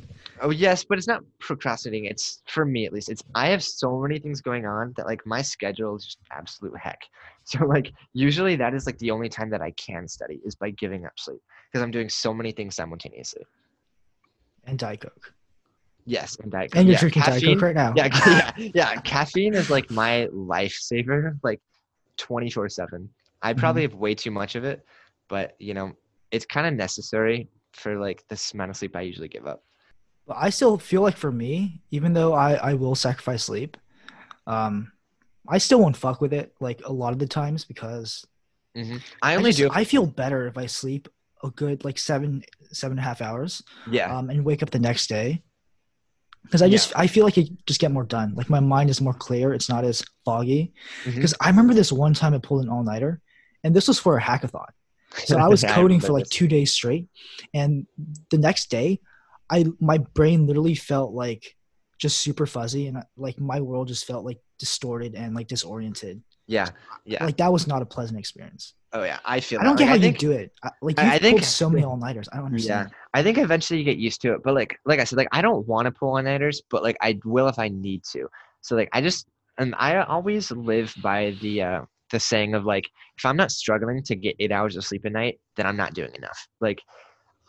oh 0.40 0.50
yes 0.50 0.84
but 0.88 0.96
it's 0.98 1.08
not 1.08 1.22
procrastinating 1.40 2.04
it's 2.04 2.42
for 2.46 2.64
me 2.64 2.86
at 2.86 2.92
least 2.92 3.08
it's 3.10 3.22
i 3.34 3.48
have 3.48 3.62
so 3.64 3.98
many 4.00 4.18
things 4.20 4.40
going 4.40 4.64
on 4.66 4.92
that 4.96 5.06
like 5.06 5.20
my 5.26 5.42
schedule 5.42 5.96
is 5.96 6.04
just 6.04 6.18
absolute 6.30 6.76
heck 6.78 7.00
so 7.44 7.64
like 7.66 7.92
usually 8.12 8.54
that 8.54 8.74
is 8.74 8.86
like 8.86 8.96
the 8.98 9.10
only 9.10 9.28
time 9.28 9.50
that 9.50 9.60
i 9.60 9.72
can 9.72 10.06
study 10.06 10.40
is 10.44 10.54
by 10.54 10.70
giving 10.70 11.04
up 11.04 11.12
sleep 11.18 11.40
because 11.70 11.82
i'm 11.82 11.90
doing 11.90 12.08
so 12.08 12.32
many 12.32 12.52
things 12.52 12.76
simultaneously 12.76 13.42
And 14.66 14.78
Diet 14.78 15.00
Coke. 15.00 15.32
Yes, 16.04 16.36
and 16.42 16.50
Diet 16.52 16.70
Coke. 16.72 16.78
And 16.78 16.88
you're 16.88 16.94
yeah, 16.94 17.00
drinking 17.00 17.22
Diet 17.22 17.32
caffeine- 17.42 17.54
Coke 17.56 17.62
right 17.62 17.74
now. 17.74 17.92
Yeah, 17.96 18.08
yeah, 18.58 18.70
yeah. 18.74 18.94
Caffeine 19.00 19.54
is 19.54 19.68
like 19.70 19.90
my 19.90 20.26
lifesaver, 20.32 21.38
like 21.42 21.60
twenty 22.16 22.50
four 22.50 22.68
seven. 22.68 23.08
I 23.42 23.52
Mm-hmm. 23.52 23.60
probably 23.60 23.82
have 23.82 23.94
way 23.94 24.14
too 24.14 24.30
much 24.30 24.54
of 24.56 24.64
it, 24.64 24.84
but 25.28 25.54
you 25.58 25.74
know, 25.74 25.92
it's 26.30 26.46
kind 26.46 26.66
of 26.66 26.74
necessary 26.74 27.48
for 27.72 27.98
like 27.98 28.24
this 28.28 28.52
amount 28.54 28.70
of 28.70 28.76
sleep 28.76 28.96
I 28.96 29.02
usually 29.02 29.28
give 29.28 29.46
up. 29.46 29.62
But 30.26 30.36
I 30.38 30.50
still 30.50 30.78
feel 30.78 31.02
like 31.02 31.16
for 31.16 31.32
me, 31.32 31.80
even 31.90 32.12
though 32.12 32.34
I, 32.34 32.54
I 32.54 32.74
will 32.74 32.94
sacrifice 32.94 33.44
sleep, 33.44 33.76
um, 34.46 34.92
I 35.48 35.58
still 35.58 35.80
won't 35.80 35.96
fuck 35.96 36.20
with 36.20 36.32
it 36.32 36.52
like 36.60 36.82
a 36.84 36.92
lot 36.92 37.12
of 37.12 37.18
the 37.18 37.26
times 37.26 37.64
because 37.64 38.26
hmm 38.74 38.96
I 39.22 39.32
I, 39.32 39.36
only 39.36 39.50
just, 39.50 39.58
do. 39.58 39.70
I 39.72 39.84
feel 39.84 40.06
better 40.06 40.46
if 40.46 40.58
I 40.58 40.66
sleep 40.66 41.08
a 41.42 41.50
good 41.50 41.84
like 41.84 41.98
seven 41.98 42.42
seven 42.72 42.98
and 42.98 43.04
a 43.04 43.08
half 43.08 43.22
hours 43.22 43.62
yeah, 43.90 44.16
um, 44.16 44.28
and 44.28 44.44
wake 44.44 44.62
up 44.62 44.70
the 44.70 44.78
next 44.78 45.06
day 45.06 45.42
because 46.42 46.62
I 46.62 46.68
just 46.68 46.92
I 46.96 47.06
feel 47.06 47.24
like 47.24 47.38
I 47.38 47.46
just 47.66 47.80
get 47.80 47.90
more 47.90 48.04
done. 48.04 48.34
Like 48.34 48.50
my 48.50 48.60
mind 48.60 48.90
is 48.90 49.00
more 49.00 49.14
clear. 49.14 49.52
It's 49.52 49.68
not 49.68 49.84
as 49.84 50.04
foggy. 50.24 50.72
Because 51.04 51.34
I 51.40 51.48
remember 51.48 51.74
this 51.74 51.92
one 51.92 52.14
time 52.14 52.34
I 52.34 52.38
pulled 52.38 52.64
an 52.64 52.70
all 52.70 52.82
nighter, 52.82 53.20
and 53.64 53.74
this 53.74 53.88
was 53.88 53.98
for 53.98 54.16
a 54.16 54.20
hackathon. 54.22 54.66
So 55.16 55.38
I 55.38 55.48
was 55.48 55.64
coding 55.68 56.00
for 56.00 56.12
like 56.12 56.24
this. 56.24 56.30
two 56.30 56.48
days 56.48 56.72
straight, 56.72 57.06
and 57.54 57.86
the 58.30 58.38
next 58.38 58.70
day, 58.70 59.00
I 59.50 59.64
my 59.80 59.98
brain 59.98 60.46
literally 60.46 60.74
felt 60.74 61.12
like 61.12 61.56
just 61.98 62.18
super 62.18 62.46
fuzzy, 62.46 62.86
and 62.86 63.02
like 63.16 63.38
my 63.40 63.60
world 63.60 63.88
just 63.88 64.04
felt 64.06 64.24
like 64.24 64.38
distorted 64.58 65.14
and 65.14 65.34
like 65.34 65.48
disoriented. 65.48 66.22
Yeah, 66.46 66.68
yeah. 67.04 67.24
Like 67.24 67.36
that 67.38 67.52
was 67.52 67.66
not 67.66 67.82
a 67.82 67.86
pleasant 67.86 68.18
experience. 68.18 68.74
oh 68.94 69.02
yeah, 69.02 69.18
I 69.24 69.40
feel. 69.40 69.60
I 69.60 69.64
don't 69.64 69.76
get 69.76 69.88
how 69.88 69.94
I 69.94 69.96
you 69.96 70.02
think, 70.02 70.18
do 70.18 70.30
it. 70.32 70.50
Like 70.80 70.98
I- 70.98 71.04
you 71.04 71.10
I 71.12 71.18
think- 71.18 71.42
so 71.44 71.68
many 71.68 71.84
all 71.88 71.96
nighters. 71.96 72.28
I 72.32 72.36
don't 72.36 72.46
understand. 72.46 72.90
Yeah, 72.90 72.96
I 73.14 73.22
think 73.22 73.36
eventually 73.38 73.78
you 73.78 73.84
get 73.84 73.98
used 73.98 74.20
to 74.22 74.32
it. 74.34 74.42
But 74.42 74.54
like, 74.54 74.78
like 74.86 74.98
I 75.00 75.04
said, 75.04 75.16
like 75.18 75.28
I 75.32 75.42
don't 75.42 75.66
want 75.66 75.86
to 75.86 75.90
pull 75.92 76.10
all 76.16 76.22
nighters, 76.22 76.62
but 76.70 76.82
like 76.82 76.96
I 77.02 77.18
will 77.24 77.48
if 77.48 77.58
I 77.58 77.68
need 77.68 78.02
to. 78.12 78.28
So 78.62 78.76
like 78.76 78.88
I 78.92 79.00
just 79.00 79.26
and 79.58 79.74
I 79.78 80.00
always 80.02 80.50
live 80.50 80.94
by 81.02 81.36
the 81.42 81.62
uh 81.62 81.80
the 82.10 82.20
saying 82.20 82.54
of 82.54 82.64
like 82.64 82.88
if 83.16 83.24
I'm 83.24 83.36
not 83.36 83.50
struggling 83.50 84.02
to 84.04 84.16
get 84.16 84.36
eight 84.38 84.52
hours 84.52 84.76
of 84.76 84.84
sleep 84.84 85.04
a 85.04 85.10
night, 85.10 85.40
then 85.56 85.66
I'm 85.66 85.76
not 85.76 85.94
doing 85.94 86.14
enough. 86.14 86.48
Like 86.60 86.80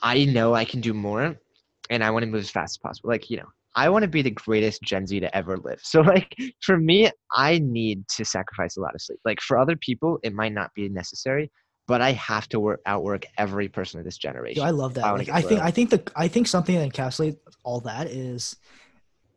I 0.01 0.25
know 0.25 0.53
I 0.53 0.65
can 0.65 0.81
do 0.81 0.93
more, 0.93 1.35
and 1.89 2.03
I 2.03 2.11
want 2.11 2.23
to 2.23 2.31
move 2.31 2.41
as 2.41 2.49
fast 2.49 2.73
as 2.73 2.77
possible. 2.77 3.09
Like 3.09 3.29
you 3.29 3.37
know. 3.37 3.47
I 3.75 3.87
want 3.87 4.01
to 4.01 4.09
be 4.09 4.23
the 4.23 4.31
greatest 4.31 4.81
Gen 4.81 5.05
Z 5.05 5.19
to 5.19 5.33
ever 5.37 5.55
live. 5.57 5.79
So 5.83 6.01
like 6.01 6.35
for 6.61 6.77
me, 6.77 7.09
I 7.35 7.59
need 7.59 8.07
to 8.09 8.25
sacrifice 8.25 8.77
a 8.77 8.81
lot 8.81 8.95
of 8.95 9.01
sleep. 9.01 9.19
Like 9.23 9.39
for 9.41 9.59
other 9.59 9.75
people, 9.75 10.17
it 10.23 10.33
might 10.33 10.53
not 10.53 10.73
be 10.73 10.89
necessary, 10.89 11.51
but 11.87 12.01
I 12.01 12.11
have 12.13 12.49
to 12.49 12.59
work 12.59 12.81
outwork 12.87 13.25
every 13.37 13.69
person 13.69 13.99
of 13.99 14.05
this 14.05 14.17
generation. 14.17 14.61
Yo, 14.61 14.67
I 14.67 14.71
love 14.71 14.95
that. 14.95 15.05
I 15.05 15.11
Like, 15.11 15.29
I 15.29 15.41
think. 15.41 15.61
I 15.61 15.71
think 15.71 15.89
the 15.91 16.11
I 16.15 16.27
think 16.27 16.47
something 16.47 16.75
that 16.75 16.91
encapsulates 16.91 17.37
all 17.63 17.79
that 17.81 18.07
is 18.07 18.55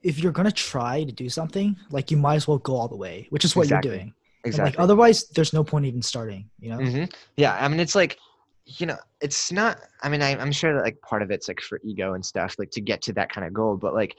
if 0.03 0.19
you're 0.19 0.33
gonna 0.33 0.53
try 0.53 1.05
to 1.05 1.13
do 1.13 1.29
something, 1.29 1.77
like 1.91 2.11
you 2.11 2.17
might 2.17 2.37
as 2.37 2.49
well 2.49 2.59
go 2.59 2.77
all 2.77 2.89
the 2.89 2.97
way, 2.97 3.27
which 3.31 3.45
is 3.45 3.55
what 3.55 3.65
Exactly. 3.65 3.91
you're 3.91 3.99
doing. 3.99 4.15
Exactly. 4.45 4.71
like 4.73 4.83
otherwise, 4.83 5.29
there's 5.29 5.53
no 5.53 5.65
point 5.65 5.87
even 5.87 6.03
starting. 6.03 6.49
You 6.61 6.71
know. 6.71 6.79
hmm 6.79 7.05
Yeah, 7.37 7.57
I 7.59 7.69
mean, 7.69 7.81
it's 7.81 7.95
like, 7.95 8.19
you 8.67 8.87
know, 8.87 8.97
it's 9.21 9.53
not. 9.53 9.79
I 10.03 10.09
mean, 10.09 10.23
I, 10.23 10.37
I'm 10.37 10.53
sure 10.53 10.75
that 10.75 10.83
like 10.83 11.01
part 11.03 11.23
of 11.23 11.31
it's 11.31 11.49
like 11.49 11.61
for 11.61 11.81
ego 11.85 12.15
and 12.15 12.25
stuff, 12.25 12.57
like 12.59 12.71
to 12.73 12.81
get 12.81 13.03
to 13.03 13.13
that 13.15 13.33
kind 13.33 13.47
of 13.47 13.53
goal. 13.53 13.77
But 13.77 13.95
like, 13.95 14.17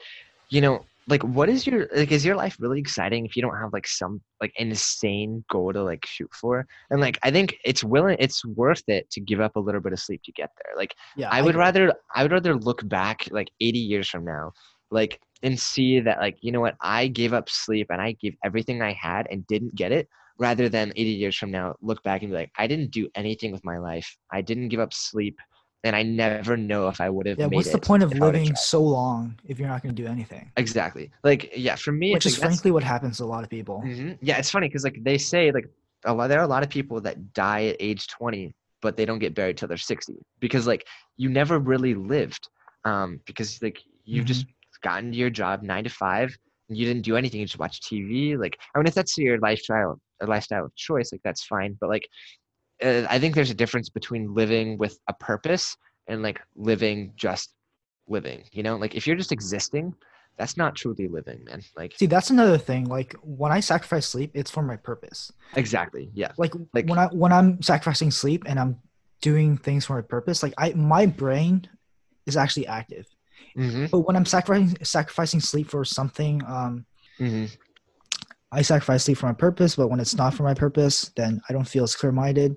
you 0.50 0.60
know, 0.60 0.86
like 1.06 1.22
what 1.22 1.50
is 1.50 1.66
your 1.66 1.86
like? 1.94 2.12
Is 2.12 2.24
your 2.24 2.36
life 2.36 2.56
really 2.58 2.80
exciting 2.80 3.26
if 3.26 3.36
you 3.36 3.42
don't 3.42 3.56
have 3.56 3.72
like 3.72 3.86
some 3.86 4.22
like 4.40 4.52
insane 4.56 5.44
goal 5.50 5.72
to 5.72 5.82
like 5.82 6.06
shoot 6.06 6.32
for? 6.32 6.66
And 6.90 7.00
like, 7.00 7.18
I 7.22 7.30
think 7.30 7.56
it's 7.64 7.84
willing, 7.84 8.16
it's 8.18 8.44
worth 8.44 8.82
it 8.88 9.10
to 9.10 9.20
give 9.20 9.40
up 9.40 9.56
a 9.56 9.60
little 9.60 9.82
bit 9.82 9.92
of 9.92 10.00
sleep 10.00 10.22
to 10.24 10.32
get 10.32 10.50
there. 10.64 10.74
Like, 10.76 10.94
Yeah. 11.16 11.28
I 11.30 11.42
would 11.42 11.50
agree. 11.50 11.60
rather, 11.60 11.94
I 12.14 12.22
would 12.22 12.32
rather 12.32 12.54
look 12.54 12.86
back 12.88 13.28
like 13.30 13.48
80 13.60 13.78
years 13.78 14.08
from 14.08 14.24
now, 14.24 14.52
like 14.90 15.20
and 15.44 15.58
see 15.58 16.00
that 16.00 16.18
like 16.18 16.36
you 16.40 16.50
know 16.52 16.60
what 16.60 16.76
I 16.80 17.06
gave 17.08 17.32
up 17.32 17.48
sleep 17.48 17.88
and 17.90 18.00
I 18.02 18.12
gave 18.20 18.34
everything 18.44 18.82
I 18.82 18.92
had 18.92 19.28
and 19.30 19.46
didn't 19.46 19.74
get 19.76 19.92
it 19.92 20.08
rather 20.38 20.68
than 20.68 20.92
80 20.96 21.10
years 21.10 21.36
from 21.36 21.50
now 21.50 21.74
look 21.80 22.02
back 22.02 22.22
and 22.22 22.30
be 22.32 22.36
like 22.36 22.50
i 22.58 22.66
didn't 22.66 22.90
do 22.90 23.08
anything 23.14 23.52
with 23.52 23.64
my 23.64 23.78
life 23.78 24.16
i 24.32 24.40
didn't 24.40 24.68
give 24.68 24.80
up 24.80 24.92
sleep 24.92 25.38
and 25.84 25.94
i 25.94 26.02
never 26.02 26.56
know 26.56 26.88
if 26.88 27.00
i 27.00 27.08
would 27.08 27.26
have 27.26 27.38
Yeah. 27.38 27.46
What's 27.46 27.70
the 27.70 27.78
point 27.78 28.02
of 28.02 28.10
if 28.12 28.20
I 28.20 28.26
would've 28.26 28.40
living 28.42 28.56
so 28.56 28.82
long 28.82 29.38
if 29.46 29.58
you're 29.58 29.68
not 29.68 29.82
gonna 29.82 29.94
do 29.94 30.06
anything? 30.06 30.50
exactly 30.56 31.10
like 31.22 31.52
yeah 31.56 31.76
for 31.76 31.92
me 31.92 32.12
Which 32.12 32.26
it's 32.26 32.34
is 32.34 32.40
like, 32.40 32.50
frankly 32.50 32.70
what 32.72 32.82
happens 32.82 33.18
to 33.18 33.24
a 33.24 33.26
lot 33.26 33.44
of 33.44 33.50
people. 33.50 33.82
Mhm. 33.84 34.18
yeah 34.22 34.38
it's 34.38 34.50
funny 34.50 34.68
because 34.68 34.84
like 34.84 34.98
they 35.04 35.18
say 35.18 35.52
like 35.52 35.68
a 36.04 36.12
lot 36.12 36.28
there 36.28 36.40
are 36.40 36.44
a 36.44 36.48
lot 36.48 36.62
of 36.62 36.68
people 36.68 37.00
that 37.02 37.32
die 37.32 37.66
at 37.66 37.76
age 37.80 38.08
20 38.08 38.54
but 38.82 38.96
they 38.96 39.04
don't 39.04 39.18
get 39.20 39.34
buried 39.34 39.56
till 39.56 39.68
they're 39.68 39.76
60 39.78 40.14
because 40.40 40.66
like 40.66 40.86
you 41.16 41.28
never 41.28 41.58
really 41.58 41.94
lived 41.94 42.48
um 42.84 43.20
because 43.24 43.62
like 43.62 43.78
you've 44.04 44.24
Mhm. 44.24 44.28
just 44.28 44.46
gotten 44.88 45.10
to 45.12 45.16
your 45.22 45.30
job 45.30 45.62
nine 45.62 45.84
to 45.88 45.90
five 45.90 46.28
and 46.68 46.78
you 46.78 46.84
didn't 46.88 47.02
do 47.10 47.16
anything 47.16 47.40
you 47.40 47.46
just 47.46 47.58
watch 47.58 47.80
tv 47.80 48.38
like 48.44 48.54
i 48.74 48.78
mean 48.78 48.86
if 48.86 48.94
that's 48.98 49.16
your 49.18 49.38
lifestyle 49.48 49.98
a 50.22 50.26
lifestyle 50.26 50.64
of 50.68 50.74
choice 50.76 51.08
like 51.12 51.24
that's 51.24 51.44
fine 51.44 51.72
but 51.80 51.88
like 51.94 52.06
uh, 52.86 53.02
i 53.14 53.18
think 53.18 53.34
there's 53.34 53.50
a 53.50 53.60
difference 53.62 53.88
between 53.98 54.32
living 54.42 54.78
with 54.78 54.94
a 55.08 55.14
purpose 55.30 55.66
and 56.08 56.22
like 56.22 56.38
living 56.70 57.12
just 57.16 57.46
living 58.08 58.40
you 58.52 58.62
know 58.62 58.76
like 58.76 58.94
if 58.94 59.06
you're 59.06 59.16
just 59.24 59.32
existing 59.32 59.86
that's 60.38 60.56
not 60.56 60.74
truly 60.74 61.06
living 61.08 61.40
man 61.44 61.62
like 61.76 61.92
See, 61.96 62.06
that's 62.06 62.30
another 62.30 62.58
thing. 62.58 62.86
Like 62.98 63.14
when 63.22 63.52
I 63.52 63.60
sacrifice 63.60 64.06
sleep, 64.06 64.32
it's 64.34 64.50
for 64.50 64.62
my 64.64 64.76
purpose. 64.76 65.32
exactly 65.54 66.10
yeah 66.12 66.32
Like, 66.36 66.52
Like- 66.74 66.88
when 66.90 66.98
I 66.98 67.06
when 67.22 67.32
I'm 67.32 67.62
sacrificing 67.62 68.10
sleep 68.10 68.42
and 68.46 68.58
I'm 68.58 68.72
doing 69.22 69.56
things 69.56 69.86
for 69.86 69.94
my 69.94 70.02
purpose, 70.02 70.42
like 70.42 70.52
I 70.58 70.72
my 70.74 71.06
brain 71.06 71.68
is 72.26 72.36
actually 72.36 72.66
active. 72.66 73.06
Hmm 73.54 73.86
But 73.90 74.00
when 74.00 74.16
I'm 74.16 74.24
sacrificing 74.24 74.76
sacrificing 74.84 75.40
sleep 75.40 75.68
for 75.68 75.84
something, 75.84 76.42
um, 76.46 76.86
hmm 77.18 77.46
I 78.52 78.62
sacrifice 78.62 79.04
sleep 79.04 79.18
for 79.18 79.26
my 79.26 79.32
purpose. 79.32 79.74
But 79.74 79.88
when 79.88 79.98
it's 79.98 80.14
not 80.14 80.34
for 80.34 80.44
my 80.44 80.54
purpose, 80.54 81.10
then 81.16 81.40
I 81.48 81.52
don't 81.52 81.66
feel 81.66 81.84
as 81.84 81.96
clear 81.96 82.12
minded, 82.12 82.56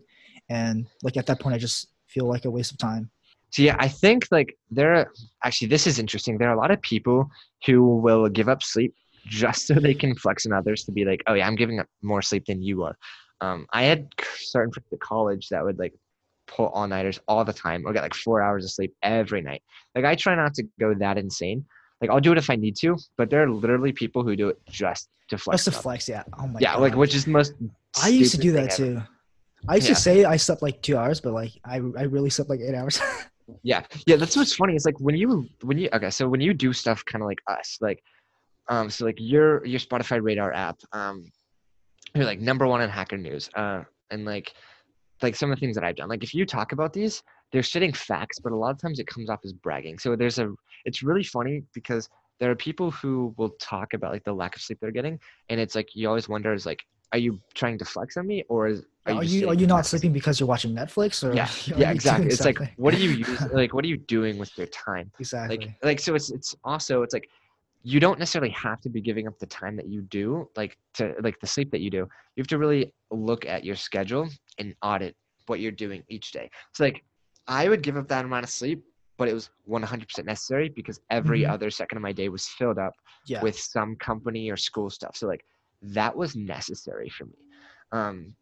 and 0.50 0.88
like 1.04 1.18
at 1.18 1.26
that 1.28 1.40
point, 1.40 1.56
I 1.56 1.58
just 1.58 1.88
feel 2.08 2.28
like 2.28 2.46
a 2.46 2.52
waste 2.52 2.72
of 2.72 2.78
time. 2.78 3.10
So 3.52 3.62
yeah, 3.62 3.76
I 3.80 3.88
think 3.88 4.28
like 4.30 4.58
there 4.70 4.96
are 4.96 5.12
actually 5.44 5.70
this 5.70 5.88
is 5.88 6.00
interesting. 6.00 6.38
There 6.38 6.50
are 6.50 6.56
a 6.56 6.60
lot 6.60 6.72
of 6.72 6.82
people 6.82 7.30
who 7.66 7.98
will 7.98 8.28
give 8.30 8.50
up 8.50 8.62
sleep 8.62 8.94
just 9.26 9.68
so 9.68 9.74
they 9.74 9.94
can 9.94 10.16
flex 10.16 10.46
on 10.46 10.54
others 10.54 10.84
to 10.86 10.92
be 10.92 11.06
like, 11.06 11.24
oh 11.28 11.34
yeah, 11.34 11.48
I'm 11.48 11.56
giving 11.56 11.80
up 11.80 11.88
more 12.02 12.22
sleep 12.22 12.46
than 12.46 12.62
you 12.62 12.84
are. 12.84 12.98
Um, 13.42 13.68
I 13.72 13.84
had 13.84 14.08
certain 14.38 14.72
friends 14.72 14.88
at 14.92 15.00
college 15.00 15.50
that 15.50 15.64
would 15.64 15.80
like 15.80 15.94
pull 16.48 16.68
all 16.68 16.88
nighters 16.88 17.20
all 17.28 17.44
the 17.46 17.54
time 17.54 17.84
or 17.86 17.94
get 17.94 18.02
like 18.02 18.14
four 18.14 18.42
hours 18.42 18.64
of 18.66 18.72
sleep 18.72 18.94
every 19.04 19.42
night. 19.42 19.62
Like 19.96 20.06
I 20.06 20.16
try 20.16 20.36
not 20.36 20.54
to 20.56 20.64
go 20.80 20.94
that 20.96 21.18
insane. 21.18 21.66
Like 22.02 22.10
I'll 22.12 22.20
do 22.20 22.32
it 22.32 22.38
if 22.38 22.50
I 22.50 22.56
need 22.56 22.76
to, 22.78 22.96
but 23.18 23.30
there 23.30 23.44
are 23.44 23.50
literally 23.50 23.92
people 23.92 24.24
who 24.24 24.36
do 24.36 24.50
it 24.50 24.60
just 24.70 25.10
to 25.30 25.38
flex. 25.38 25.66
Just 25.66 25.76
to 25.78 25.82
flex, 25.82 26.08
yeah. 26.08 26.24
Oh 26.40 26.48
my 26.48 26.60
yeah, 26.60 26.74
god. 26.74 26.82
like 26.82 26.96
which 26.96 27.16
is 27.16 27.26
the 27.26 27.32
most. 27.32 27.54
I 28.02 28.10
used 28.10 28.32
to 28.36 28.38
do 28.42 28.52
that 28.54 28.66
ever. 28.74 28.76
too. 28.76 29.02
I 29.68 29.76
used 29.76 29.88
Yeah. 29.90 29.96
to 29.96 30.00
say 30.02 30.24
I 30.26 30.38
slept 30.38 30.62
like 30.62 30.82
two 30.82 30.98
hours, 30.98 31.20
but 31.22 31.34
like 31.34 31.52
I 31.66 31.76
I 31.76 32.04
really 32.04 32.30
slept 32.30 32.50
like 32.50 32.60
eight 32.60 32.76
hours. 32.76 33.00
Yeah, 33.64 33.84
yeah. 34.06 34.18
That's 34.18 34.36
what's 34.36 34.54
funny. 34.54 34.76
Is 34.76 34.84
like 34.86 35.00
when 35.00 35.16
you 35.16 35.48
when 35.62 35.78
you 35.78 35.88
okay, 35.94 36.10
so 36.10 36.28
when 36.28 36.42
you 36.42 36.54
do 36.54 36.74
stuff 36.74 37.06
kind 37.06 37.22
of 37.22 37.28
like 37.28 37.40
us, 37.48 37.78
like, 37.80 38.04
um, 38.68 38.90
so 38.90 39.06
like 39.06 39.16
your 39.20 39.66
your 39.66 39.80
Spotify 39.80 40.22
Radar 40.22 40.52
app, 40.52 40.76
um, 40.92 41.24
you're 42.14 42.26
like 42.26 42.42
number 42.42 42.68
one 42.68 42.82
in 42.82 42.90
Hacker 42.90 43.18
News, 43.18 43.50
uh, 43.56 43.84
and 44.12 44.26
like, 44.26 44.52
like 45.22 45.36
some 45.36 45.52
of 45.52 45.58
the 45.58 45.60
things 45.60 45.76
that 45.76 45.84
I've 45.84 45.96
done. 45.96 46.10
Like 46.10 46.24
if 46.24 46.34
you 46.34 46.46
talk 46.46 46.72
about 46.72 46.94
these, 46.94 47.24
they're 47.52 47.64
stating 47.64 47.94
facts, 47.94 48.40
but 48.40 48.52
a 48.52 48.56
lot 48.56 48.72
of 48.72 48.80
times 48.80 49.00
it 49.00 49.08
comes 49.08 49.30
off 49.30 49.40
as 49.44 49.54
bragging. 49.54 50.00
So 50.00 50.16
there's 50.16 50.40
a, 50.40 50.54
it's 50.86 51.02
really 51.02 51.24
funny 51.24 51.64
because 51.74 52.10
there 52.40 52.52
are 52.52 52.56
people 52.56 52.92
who 52.92 53.34
will 53.38 53.52
talk 53.60 53.94
about 53.94 54.12
like 54.12 54.24
the 54.24 54.34
lack 54.34 54.56
of 54.56 54.62
sleep 54.62 54.80
they're 54.82 54.92
getting, 54.92 55.20
and 55.50 55.60
it's 55.60 55.76
like 55.76 55.96
you 55.96 56.08
always 56.08 56.30
wonder 56.30 56.54
is 56.54 56.66
like, 56.66 56.84
are 57.14 57.20
you 57.20 57.40
trying 57.56 57.78
to 57.80 57.86
flex 57.86 58.18
on 58.18 58.28
me 58.28 58.44
or 58.50 58.68
is 58.68 58.86
Are, 59.06 59.22
just 59.22 59.34
you 59.34 59.48
are 59.48 59.54
you 59.54 59.66
not 59.66 59.86
sleeping 59.86 60.12
because 60.12 60.40
you're 60.40 60.48
watching 60.48 60.76
Netflix 60.76 61.24
or 61.24 61.34
Yeah, 61.34 61.50
yeah, 61.78 61.92
exactly. 61.98 62.28
It's 62.28 62.44
like 62.44 62.60
what 62.76 62.94
are 62.94 62.98
you 62.98 63.10
using? 63.28 63.50
Like 63.54 63.74
what 63.74 63.86
are 63.86 63.88
you 63.88 63.98
doing 63.98 64.38
with 64.38 64.52
your 64.58 64.68
time? 64.68 65.10
exactly. 65.20 65.58
like 65.58 65.70
like 65.82 66.00
so 66.00 66.16
it's 66.16 66.30
it's 66.32 66.54
also 66.64 67.04
it's 67.04 67.14
like 67.14 67.30
you 67.84 68.02
don't 68.02 68.20
necessarily 68.20 68.52
have 68.52 68.82
to 68.82 68.90
be 68.90 69.00
giving 69.00 69.28
up 69.28 69.40
the 69.40 69.46
time 69.46 69.78
that 69.78 69.88
you 69.88 70.02
do 70.02 70.50
like 70.58 70.78
to 70.94 71.16
like 71.22 71.40
the 71.40 71.48
sleep 71.48 71.72
that 71.72 71.80
you 71.80 71.90
do 71.90 72.00
you 72.36 72.42
have 72.42 72.48
to 72.48 72.58
really 72.58 72.92
look 73.12 73.46
at 73.46 73.64
your 73.64 73.76
schedule 73.76 74.28
and 74.58 74.76
audit 74.82 75.16
what 75.48 75.60
you're 75.60 75.72
doing 75.72 76.04
each 76.10 76.32
day. 76.32 76.50
So 76.74 76.84
like 76.84 77.04
i 77.48 77.70
would 77.70 77.82
give 77.82 77.96
up 77.96 78.08
that 78.10 78.26
amount 78.26 78.44
of 78.44 78.50
sleep 78.50 78.84
but 79.18 79.28
it 79.28 79.34
was 79.34 79.50
100% 79.68 80.26
necessary 80.26 80.70
because 80.70 81.00
every 81.10 81.42
Mhm. 81.42 81.50
other 81.50 81.72
second 81.72 81.98
of 81.98 82.02
my 82.04 82.12
day 82.12 82.30
was 82.30 82.48
filled 82.48 82.78
up 82.78 82.94
yeah. 83.26 83.42
with 83.42 83.58
some 83.58 83.96
company 83.96 84.52
or 84.52 84.58
school 84.58 84.92
stuff. 84.92 85.16
So 85.18 85.26
like 85.26 85.44
that 85.82 86.16
was 86.16 86.36
necessary 86.36 87.10
for 87.10 87.26
me. 87.26 87.38
Um 87.92 88.36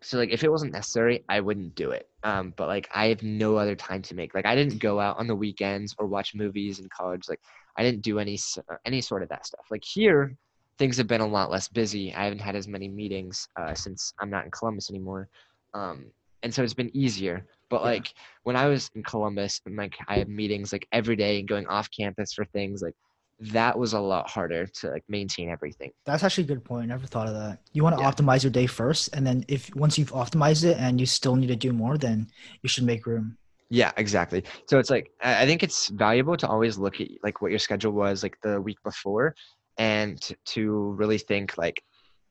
so 0.00 0.16
like 0.16 0.30
if 0.30 0.44
it 0.44 0.50
wasn't 0.50 0.72
necessary 0.72 1.24
i 1.28 1.40
wouldn't 1.40 1.74
do 1.74 1.90
it. 1.90 2.08
Um 2.24 2.52
but 2.56 2.68
like 2.68 2.88
i 2.94 3.06
have 3.06 3.22
no 3.22 3.56
other 3.56 3.76
time 3.76 4.02
to 4.02 4.14
make. 4.14 4.34
Like 4.34 4.46
i 4.46 4.54
didn't 4.56 4.78
go 4.78 4.98
out 4.98 5.18
on 5.18 5.26
the 5.26 5.36
weekends 5.36 5.94
or 5.98 6.06
watch 6.06 6.34
movies 6.34 6.78
in 6.80 6.88
college. 6.88 7.28
Like 7.28 7.40
i 7.76 7.82
didn't 7.82 8.02
do 8.02 8.18
any 8.18 8.38
any 8.86 9.00
sort 9.00 9.22
of 9.22 9.28
that 9.28 9.46
stuff. 9.46 9.66
Like 9.70 9.84
here 9.84 10.36
things 10.78 10.96
have 10.96 11.08
been 11.08 11.20
a 11.20 11.26
lot 11.26 11.50
less 11.50 11.68
busy. 11.68 12.14
I 12.14 12.24
haven't 12.24 12.38
had 12.40 12.54
as 12.56 12.68
many 12.68 12.88
meetings 12.88 13.48
uh, 13.60 13.74
since 13.74 14.12
i'm 14.20 14.30
not 14.30 14.44
in 14.44 14.50
columbus 14.50 14.90
anymore 14.90 15.28
um 15.74 16.06
and 16.42 16.52
so 16.54 16.62
it's 16.62 16.74
been 16.74 16.94
easier 16.96 17.46
but 17.70 17.80
Yeah. 17.82 17.88
like 17.90 18.12
when 18.44 18.56
i 18.56 18.66
was 18.66 18.90
in 18.94 19.02
columbus 19.02 19.60
and 19.66 19.76
like 19.76 19.96
i 20.08 20.16
have 20.16 20.28
meetings 20.28 20.72
like 20.72 20.86
every 20.92 21.16
day 21.16 21.38
and 21.38 21.48
going 21.48 21.66
off 21.66 21.88
campus 21.90 22.32
for 22.32 22.44
things 22.46 22.82
like 22.82 22.94
that 23.40 23.78
was 23.78 23.92
a 23.92 24.00
lot 24.00 24.28
harder 24.28 24.66
to 24.66 24.90
like 24.90 25.04
maintain 25.08 25.48
everything 25.48 25.92
That's 26.04 26.24
actually 26.24 26.42
a 26.44 26.48
good 26.48 26.64
point. 26.64 26.88
Never 26.88 27.06
thought 27.06 27.28
of 27.28 27.34
that. 27.34 27.60
You 27.72 27.84
want 27.84 27.96
to 27.96 28.02
Yeah. 28.02 28.10
optimize 28.10 28.42
your 28.42 28.50
day 28.50 28.66
first, 28.66 29.14
and 29.14 29.24
then 29.24 29.44
if 29.46 29.72
once 29.76 29.96
you've 29.96 30.10
optimized 30.10 30.64
it 30.64 30.76
and 30.76 30.98
you 30.98 31.06
still 31.06 31.36
need 31.36 31.46
to 31.46 31.54
do 31.54 31.72
more, 31.72 31.96
then 31.96 32.26
you 32.62 32.68
should 32.68 32.82
make 32.82 33.06
room. 33.06 33.38
Yeah, 33.70 33.92
exactly. 33.96 34.42
So 34.66 34.80
it's 34.80 34.90
like 34.90 35.12
I 35.22 35.42
I 35.42 35.46
think 35.46 35.62
it's 35.62 35.86
valuable 35.86 36.36
to 36.36 36.48
always 36.48 36.78
look 36.78 37.00
at 37.00 37.06
like 37.22 37.40
what 37.40 37.52
your 37.52 37.60
schedule 37.60 37.92
was 37.92 38.24
like 38.24 38.36
the 38.42 38.60
week 38.60 38.78
before, 38.82 39.36
and 39.76 40.18
to 40.46 40.92
really 40.98 41.18
think 41.18 41.56
like, 41.56 41.80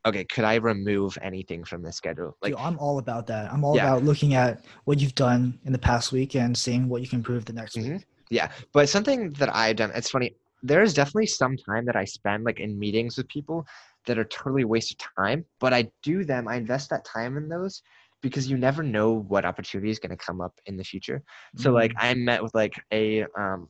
okay, 0.07 0.23
could 0.25 0.43
I 0.43 0.55
remove 0.55 1.17
anything 1.21 1.63
from 1.63 1.81
the 1.81 1.91
schedule? 1.91 2.35
Like, 2.41 2.53
Dude, 2.53 2.59
I'm 2.61 2.77
all 2.79 2.99
about 2.99 3.27
that. 3.27 3.51
I'm 3.51 3.63
all 3.63 3.75
Yeah. 3.75 3.87
about 3.93 4.03
looking 4.03 4.33
at 4.33 4.65
what 4.85 4.99
you've 4.99 5.15
done 5.15 5.59
in 5.65 5.71
the 5.71 5.79
past 5.79 6.11
week 6.11 6.35
and 6.35 6.57
seeing 6.57 6.89
what 6.89 7.01
you 7.01 7.07
can 7.07 7.19
improve 7.19 7.45
the 7.45 7.53
next 7.53 7.75
week. 7.75 7.85
Mhm. 7.85 8.03
yeah. 8.29 8.51
But 8.73 8.89
something 8.89 9.31
that 9.33 9.53
I've 9.55 9.75
done, 9.77 9.91
it's 9.95 10.09
funny. 10.09 10.35
There 10.63 10.81
is 10.83 10.93
definitely 10.93 11.27
some 11.27 11.55
time 11.57 11.85
that 11.85 11.95
I 11.95 12.03
spend 12.05 12.43
like 12.43 12.59
in 12.59 12.77
meetings 12.77 13.17
with 13.17 13.27
people 13.27 13.65
that 14.05 14.17
are 14.17 14.25
totally 14.25 14.63
a 14.63 14.67
waste 14.67 14.91
of 14.91 14.97
time. 15.15 15.45
But 15.59 15.73
I 15.73 15.89
do 16.03 16.23
them. 16.25 16.47
I 16.47 16.55
invest 16.55 16.89
that 16.89 17.05
time 17.05 17.37
in 17.37 17.47
those 17.47 17.81
because 18.21 18.49
you 18.49 18.57
never 18.57 18.81
know 18.83 19.11
what 19.13 19.45
opportunity 19.45 19.91
is 19.91 19.99
going 19.99 20.09
to 20.17 20.17
come 20.17 20.41
up 20.41 20.53
in 20.65 20.75
the 20.75 20.83
future. 20.83 21.21
So 21.55 21.71
like 21.71 21.91
Mm. 21.93 21.97
I 21.99 22.13
met 22.15 22.41
with 22.43 22.53
like 22.55 22.73
a 22.91 23.23
um 23.37 23.69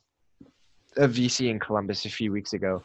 a 0.95 1.07
VC 1.07 1.49
in 1.49 1.59
Columbus 1.59 2.05
a 2.05 2.09
few 2.09 2.31
weeks 2.31 2.53
ago 2.53 2.81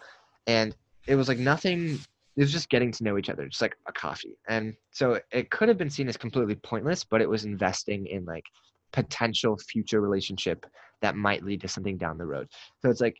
and 0.46 0.74
it 1.06 1.14
was 1.14 1.28
like 1.28 1.38
nothing 1.38 1.98
it 2.36 2.40
was 2.40 2.52
just 2.52 2.70
getting 2.70 2.90
to 2.92 3.04
know 3.04 3.18
each 3.18 3.28
other, 3.28 3.46
just 3.46 3.62
like 3.62 3.76
a 3.86 3.92
coffee. 3.92 4.36
And 4.48 4.74
so 4.90 5.20
it 5.30 5.50
could 5.50 5.68
have 5.68 5.78
been 5.78 5.90
seen 5.90 6.08
as 6.08 6.16
completely 6.16 6.54
pointless, 6.54 7.04
but 7.04 7.20
it 7.20 7.28
was 7.28 7.44
investing 7.44 8.06
in 8.06 8.24
like 8.24 8.44
potential 8.92 9.58
future 9.58 10.00
relationship 10.00 10.64
that 11.02 11.16
might 11.16 11.44
lead 11.44 11.60
to 11.60 11.68
something 11.68 11.98
down 11.98 12.18
the 12.18 12.26
road. 12.26 12.48
So 12.80 12.90
it's 12.90 13.00
like, 13.00 13.16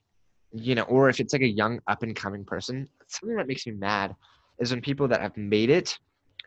you 0.52 0.74
know, 0.74 0.82
or 0.82 1.08
if 1.08 1.20
it's 1.20 1.32
like 1.32 1.42
a 1.42 1.46
young 1.46 1.80
up 1.88 2.02
and 2.02 2.16
coming 2.16 2.44
person, 2.44 2.88
something 3.06 3.36
that 3.36 3.46
makes 3.46 3.66
me 3.66 3.72
mad 3.72 4.14
is 4.58 4.70
when 4.70 4.80
people 4.80 5.08
that 5.08 5.20
have 5.20 5.36
made 5.36 5.70
it 5.70 5.98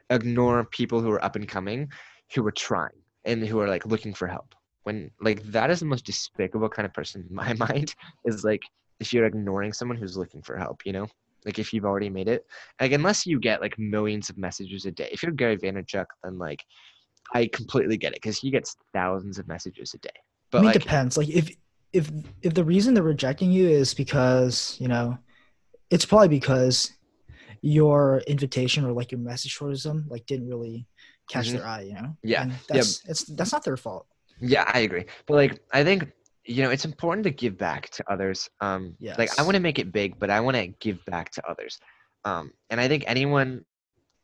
ignore 0.10 0.66
people 0.66 1.02
who 1.02 1.12
are 1.12 1.24
up 1.24 1.36
and 1.36 1.48
coming 1.48 1.90
who 2.34 2.46
are 2.46 2.52
trying 2.52 2.90
and 3.26 3.46
who 3.46 3.60
are 3.60 3.68
like 3.68 3.86
looking 3.86 4.14
for 4.14 4.28
help 4.28 4.54
when 4.84 5.10
like 5.20 5.42
that 5.44 5.72
is 5.72 5.80
the 5.80 5.86
most 5.86 6.06
despicable 6.06 6.70
kind 6.70 6.86
of 6.86 6.94
person 6.94 7.26
in 7.28 7.36
my 7.36 7.54
mind 7.70 7.96
is 8.26 8.44
like 8.44 8.62
if 9.00 9.14
you're 9.14 9.26
ignoring 9.26 9.74
someone 9.74 9.98
who's 9.98 10.18
looking 10.18 10.42
for 10.42 10.58
help 10.58 10.86
you 10.86 10.94
know 10.94 11.08
like 11.46 11.60
if 11.60 11.74
you've 11.74 11.86
already 11.86 12.10
made 12.10 12.28
it 12.28 12.46
like 12.82 12.92
unless 12.92 13.26
you 13.26 13.40
get 13.40 13.62
like 13.62 13.78
millions 13.78 14.30
of 14.30 14.38
messages 14.38 14.86
a 14.86 14.92
day 14.92 15.10
if 15.12 15.22
you're 15.24 15.32
gary 15.32 15.58
vaynerchuk 15.58 16.06
then 16.24 16.38
like 16.38 16.64
i 17.34 17.48
completely 17.54 17.98
get 17.98 18.14
it 18.14 18.22
because 18.22 18.38
he 18.38 18.50
gets 18.52 18.76
thousands 18.94 19.38
of 19.40 19.48
messages 19.48 19.94
a 19.94 19.98
day 20.00 20.10
but 20.52 20.60
I 20.60 20.62
mean, 20.62 20.68
like 20.68 20.76
it 20.78 20.80
depends. 20.84 21.18
Like 21.18 21.30
if 21.30 21.50
if 21.92 22.12
if 22.42 22.54
the 22.54 22.64
reason 22.64 22.94
they're 22.94 23.04
rejecting 23.04 23.52
you 23.52 23.68
is 23.68 23.94
because 23.94 24.78
you 24.80 24.88
know, 24.88 25.18
it's 25.90 26.06
probably 26.06 26.28
because 26.30 26.92
your 27.62 28.22
invitation 28.28 28.86
or 28.86 28.94
like 28.94 29.12
your 29.12 29.20
message 29.20 29.58
towards 29.58 29.84
them 29.84 30.06
like 30.10 30.26
didn't 30.28 30.48
really 30.48 30.88
catch 31.30 31.50
Mhm. 31.50 31.54
their 31.54 31.66
eye. 31.68 31.82
You 31.82 31.94
know. 31.96 32.18
Yeah, 32.24 32.44
And 32.44 32.52
yeah. 32.52 32.58
that's 32.70 33.02
it's 33.10 33.24
that's 33.36 33.52
not 33.52 33.64
their 33.64 33.76
fault. 33.76 34.06
Yeah, 34.40 34.70
I 34.74 34.80
agree. 34.80 35.06
But 35.26 35.34
like 35.36 35.60
I 35.74 35.84
think 35.84 36.12
you 36.46 36.64
know, 36.64 36.70
it's 36.70 36.86
important 36.86 37.24
to 37.26 37.32
give 37.32 37.58
back 37.58 37.90
to 37.92 38.04
others. 38.12 38.50
Um 38.62 38.96
like 39.18 39.38
I 39.40 39.44
want 39.44 39.56
to 39.56 39.62
make 39.62 39.80
it 39.80 39.92
big, 39.92 40.20
but 40.20 40.30
I 40.30 40.40
want 40.40 40.58
to 40.58 40.68
give 40.68 41.04
back 41.06 41.32
to 41.32 41.48
others. 41.48 41.80
Um 42.24 42.52
and 42.70 42.80
I 42.80 42.88
think 42.88 43.04
anyone 43.08 43.66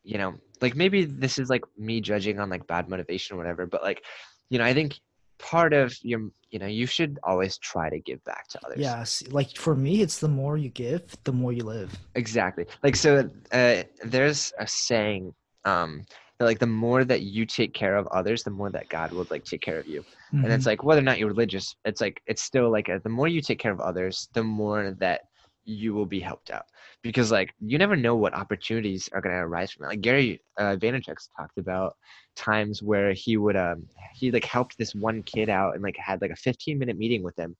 you 0.03 0.17
know, 0.17 0.33
like 0.61 0.75
maybe 0.75 1.05
this 1.05 1.37
is 1.37 1.49
like 1.49 1.63
me 1.77 2.01
judging 2.01 2.39
on 2.39 2.49
like 2.49 2.65
bad 2.67 2.89
motivation 2.89 3.35
or 3.35 3.37
whatever, 3.37 3.65
but 3.65 3.83
like 3.83 4.03
you 4.49 4.57
know, 4.57 4.65
I 4.65 4.73
think 4.73 4.99
part 5.37 5.73
of 5.73 5.95
your 6.03 6.29
you 6.49 6.59
know, 6.59 6.67
you 6.67 6.85
should 6.85 7.17
always 7.23 7.57
try 7.57 7.89
to 7.89 7.99
give 7.99 8.23
back 8.25 8.47
to 8.49 8.59
others. 8.65 8.79
Yes. 8.79 9.23
Like 9.29 9.57
for 9.57 9.75
me, 9.75 10.01
it's 10.01 10.19
the 10.19 10.27
more 10.27 10.57
you 10.57 10.69
give, 10.69 11.15
the 11.23 11.33
more 11.33 11.53
you 11.53 11.63
live. 11.63 11.97
Exactly. 12.15 12.65
Like 12.83 12.95
so 12.95 13.29
uh 13.51 13.83
there's 14.03 14.53
a 14.59 14.67
saying 14.67 15.33
um 15.65 16.03
that 16.41 16.47
like 16.47 16.59
the 16.59 16.65
more 16.67 17.05
that 17.05 17.21
you 17.21 17.45
take 17.45 17.73
care 17.73 17.95
of 17.95 18.07
others, 18.07 18.43
the 18.43 18.49
more 18.49 18.71
that 18.71 18.89
God 18.89 19.13
will 19.13 19.27
like 19.29 19.43
take 19.45 19.61
care 19.61 19.79
of 19.79 19.87
you. 19.87 20.03
and 20.43 20.51
Mhm. 20.51 20.55
it's 20.55 20.65
like 20.65 20.83
whether 20.83 20.99
or 21.01 21.03
not 21.03 21.19
you're 21.19 21.29
religious 21.29 21.75
it's 21.85 22.01
like 22.01 22.21
it's 22.25 22.41
still 22.41 22.71
like 22.71 22.89
a, 22.89 22.99
the 23.03 23.09
more 23.09 23.27
you 23.27 23.41
take 23.41 23.59
care 23.59 23.71
of 23.71 23.79
others 23.79 24.27
the 24.33 24.43
more 24.43 24.91
that 24.99 25.21
you 25.65 25.93
will 25.93 26.07
be 26.07 26.19
helped 26.19 26.49
out 26.49 26.65
because 27.03 27.31
like 27.31 27.53
you 27.59 27.77
never 27.77 27.95
know 27.95 28.15
what 28.15 28.33
opportunities 28.33 29.07
are 29.13 29.21
going 29.21 29.35
to 29.35 29.41
arise 29.41 29.71
from 29.71 29.85
it 29.85 29.89
like 29.89 30.01
gary 30.01 30.41
uh, 30.57 30.75
vaynerchuk's 30.77 31.29
talked 31.37 31.57
about 31.59 31.95
times 32.35 32.81
where 32.81 33.13
he 33.13 33.37
would 33.37 33.55
um 33.55 33.85
he 34.15 34.31
like 34.31 34.45
helped 34.45 34.77
this 34.77 34.95
one 34.95 35.21
kid 35.23 35.49
out 35.49 35.75
and 35.75 35.83
like 35.83 35.97
had 35.97 36.21
like 36.21 36.31
a 36.31 36.35
15 36.35 36.79
minute 36.79 36.97
meeting 36.97 37.21
with 37.23 37.37
him 37.37 37.55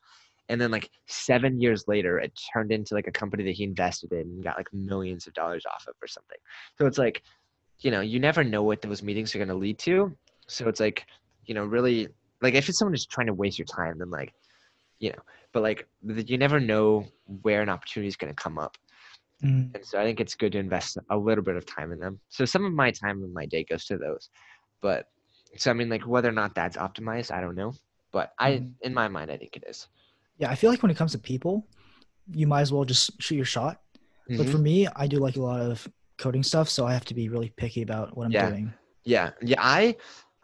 and 0.50 0.60
then 0.60 0.72
like 0.72 0.90
seven 1.08 1.60
years 1.62 1.88
later 1.88 2.20
it 2.20 2.32
turned 2.54 2.72
into 2.72 2.94
like 2.96 3.08
a 3.08 3.12
company 3.12 3.44
that 3.44 3.52
he 3.56 3.64
invested 3.64 4.12
in 4.12 4.22
and 4.22 4.44
got 4.44 4.58
like 4.58 4.74
millions 4.74 5.28
of 5.28 5.34
dollars 5.34 5.66
off 5.72 5.86
of 5.88 5.94
or 6.02 6.08
something 6.08 6.38
so 6.78 6.86
it's 6.86 6.98
like 6.98 7.22
you 7.82 7.92
know 7.92 8.02
you 8.02 8.20
never 8.20 8.44
know 8.44 8.64
what 8.64 8.82
those 8.82 9.04
meetings 9.04 9.34
are 9.36 9.40
going 9.40 9.48
to 9.48 9.56
lead 9.56 9.78
to 9.80 10.16
so 10.48 10.68
it's 10.68 10.80
like 10.80 11.06
you 11.46 11.54
know 11.54 11.66
really 11.66 12.08
like 12.42 12.56
if 12.56 12.68
it's 12.68 12.80
someone 12.80 12.94
who's 12.94 13.06
trying 13.06 13.28
to 13.28 13.34
waste 13.34 13.60
your 13.60 13.68
time, 13.68 14.00
then 14.00 14.10
like, 14.10 14.34
you 15.00 15.12
know, 15.12 15.20
but 15.54 15.64
like 15.64 15.88
you 16.04 16.38
never 16.38 16.60
know 16.60 17.06
where 17.44 17.62
an 17.62 17.70
opportunity 17.70 18.08
is 18.08 18.16
going 18.16 18.34
to 18.34 18.42
come 18.44 18.58
up. 18.58 18.78
Mm. 19.44 19.76
And 19.76 19.86
so 19.86 20.00
I 20.00 20.04
think 20.04 20.20
it's 20.20 20.36
good 20.36 20.52
to 20.54 20.60
invest 20.60 20.98
a 21.10 21.18
little 21.18 21.44
bit 21.44 21.56
of 21.56 21.66
time 21.66 21.92
in 21.92 22.00
them. 22.00 22.20
So 22.30 22.46
some 22.46 22.66
of 22.66 22.74
my 22.74 22.92
time 22.92 23.24
in 23.24 23.34
my 23.34 23.46
day 23.46 23.64
goes 23.64 23.86
to 23.86 23.98
those. 23.98 24.30
But 24.82 25.06
so 25.58 25.70
I 25.70 25.74
mean 25.74 25.90
like 25.90 26.08
whether 26.08 26.30
or 26.30 26.34
not 26.34 26.56
that's 26.56 26.78
optimized, 26.78 27.32
I 27.32 27.42
don't 27.42 27.56
know. 27.56 27.74
But 28.12 28.34
I 28.40 28.52
Mhm. 28.52 28.74
in 28.82 28.94
my 28.94 29.08
mind 29.08 29.32
I 29.32 29.38
think 29.38 29.56
it 29.56 29.64
is. 29.68 29.88
Yeah, 30.38 30.50
I 30.50 30.56
feel 30.56 30.70
like 30.70 30.82
when 30.82 30.92
it 30.92 30.98
comes 30.98 31.12
to 31.12 31.20
people, 31.20 31.68
you 32.34 32.48
might 32.48 32.62
as 32.62 32.74
well 32.74 32.86
just 32.86 33.22
shoot 33.22 33.36
your 33.36 33.46
shot. 33.46 33.82
But 34.30 34.48
Mhm. 34.48 34.52
for 34.52 34.58
me, 34.58 34.88
I 34.88 35.08
do 35.08 35.18
like 35.18 35.36
a 35.36 35.42
lot 35.42 35.62
of 35.62 35.88
coding 36.22 36.44
stuff, 36.44 36.70
so 36.70 36.86
I 36.86 36.94
have 36.94 37.06
to 37.06 37.14
be 37.14 37.30
really 37.30 37.52
picky 37.58 37.82
about 37.82 38.16
what 38.16 38.28
I'm 38.28 38.32
Yeah. 38.32 38.50
doing. 38.50 38.74
Yeah, 39.04 39.32
yeah. 39.42 39.58
I 39.60 39.96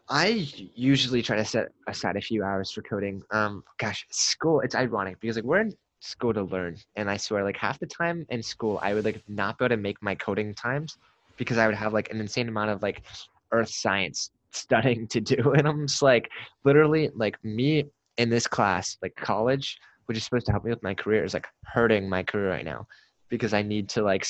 I 0.10 0.48
usually 0.76 1.22
try 1.22 1.36
to 1.36 1.46
set 1.46 1.68
aside 1.88 2.16
a 2.16 2.22
few 2.22 2.44
hours 2.44 2.72
for 2.72 2.82
coding. 2.82 3.22
Um, 3.32 3.64
gosh, 3.78 4.06
school. 4.10 4.62
It's 4.62 4.74
ironic 4.74 5.20
because 5.20 5.36
like 5.36 5.46
we're 5.46 5.62
in 5.62 5.74
school 6.00 6.34
to 6.34 6.44
learn, 6.44 6.78
and 6.96 7.10
I 7.10 7.18
swear, 7.18 7.44
like 7.44 7.58
half 7.58 7.80
the 7.80 7.86
time 7.86 8.26
in 8.30 8.42
school, 8.42 8.80
I 8.82 8.94
would 8.94 9.06
like 9.06 9.22
not 9.28 9.58
be 9.58 9.66
able 9.66 9.76
to 9.76 9.82
make 9.82 10.02
my 10.02 10.16
coding 10.16 10.54
times 10.56 10.98
because 11.38 11.58
I 11.58 11.68
would 11.68 11.76
have 11.76 11.94
like 11.94 12.10
an 12.10 12.20
insane 12.20 12.48
amount 12.48 12.72
of 12.72 12.82
like 12.82 13.04
earth 13.52 13.70
science 13.70 14.32
studying 14.52 15.08
to 15.10 15.22
do, 15.22 15.54
and 15.58 15.68
I'm 15.68 15.88
just 15.88 16.02
like 16.02 16.30
literally 16.64 17.12
like 17.14 17.38
me 17.44 17.86
in 18.18 18.30
this 18.30 18.48
class, 18.48 18.98
like 19.04 19.16
college, 19.16 19.78
which 20.08 20.18
is 20.18 20.24
supposed 20.24 20.48
to 20.48 20.52
help 20.52 20.64
me 20.64 20.72
with 20.72 20.82
my 20.82 20.96
career, 20.96 21.24
is 21.24 21.36
like 21.36 21.48
hurting 21.66 22.10
my 22.10 22.24
career 22.24 22.50
right 22.50 22.66
now 22.66 22.88
because 23.30 23.54
I 23.54 23.62
need 23.62 23.90
to 23.90 24.02
like 24.02 24.26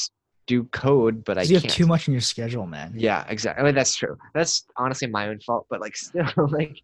do 0.48 0.64
code, 0.66 1.24
but 1.24 1.38
I 1.38 1.44
you 1.44 1.56
have 1.56 1.68
too 1.68 1.86
much 1.86 2.08
in 2.08 2.14
your 2.14 2.22
schedule, 2.22 2.66
man. 2.66 2.94
Yeah, 2.96 3.26
exactly. 3.28 3.62
I 3.62 3.66
mean, 3.66 3.76
that's 3.76 3.96
true. 3.96 4.18
That's 4.34 4.66
honestly 4.78 5.08
my 5.08 5.28
own 5.28 5.40
fault, 5.42 5.68
but 5.70 5.82
like 5.82 5.96
still, 6.08 6.28
like 6.50 6.82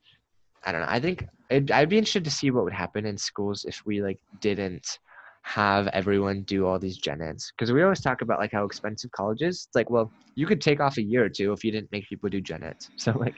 I 0.64 0.72
don't 0.72 0.82
know. 0.82 0.88
I 0.90 1.00
think 1.00 1.26
I'd, 1.50 1.72
I'd 1.72 1.90
be 1.90 1.98
interested 1.98 2.24
to 2.26 2.32
see 2.32 2.52
what 2.52 2.64
would 2.64 2.74
happen 2.74 3.06
in 3.06 3.18
schools 3.18 3.66
if 3.66 3.82
we 3.86 4.02
like 4.02 4.20
didn't 4.40 5.00
have 5.44 5.88
everyone 5.88 6.42
do 6.44 6.66
all 6.66 6.80
these 6.80 6.98
gen 6.98 7.22
eds 7.22 7.52
because 7.52 7.70
we 7.72 7.84
always 7.84 8.00
talk 8.00 8.22
about 8.22 8.40
like 8.40 8.52
how 8.52 8.64
expensive 8.64 9.12
college 9.12 9.42
is. 9.42 9.66
It's 9.68 9.76
like, 9.76 9.90
well, 9.90 10.12
you 10.36 10.46
could 10.46 10.62
take 10.62 10.80
off 10.80 10.98
a 10.98 11.02
year 11.02 11.26
or 11.26 11.30
two 11.30 11.52
if 11.52 11.64
you 11.64 11.72
didn't 11.72 11.92
make 11.92 12.08
people 12.08 12.30
do 12.30 12.42
gen 12.42 12.64
eds. 12.64 12.90
So 12.98 13.12
like, 13.12 13.36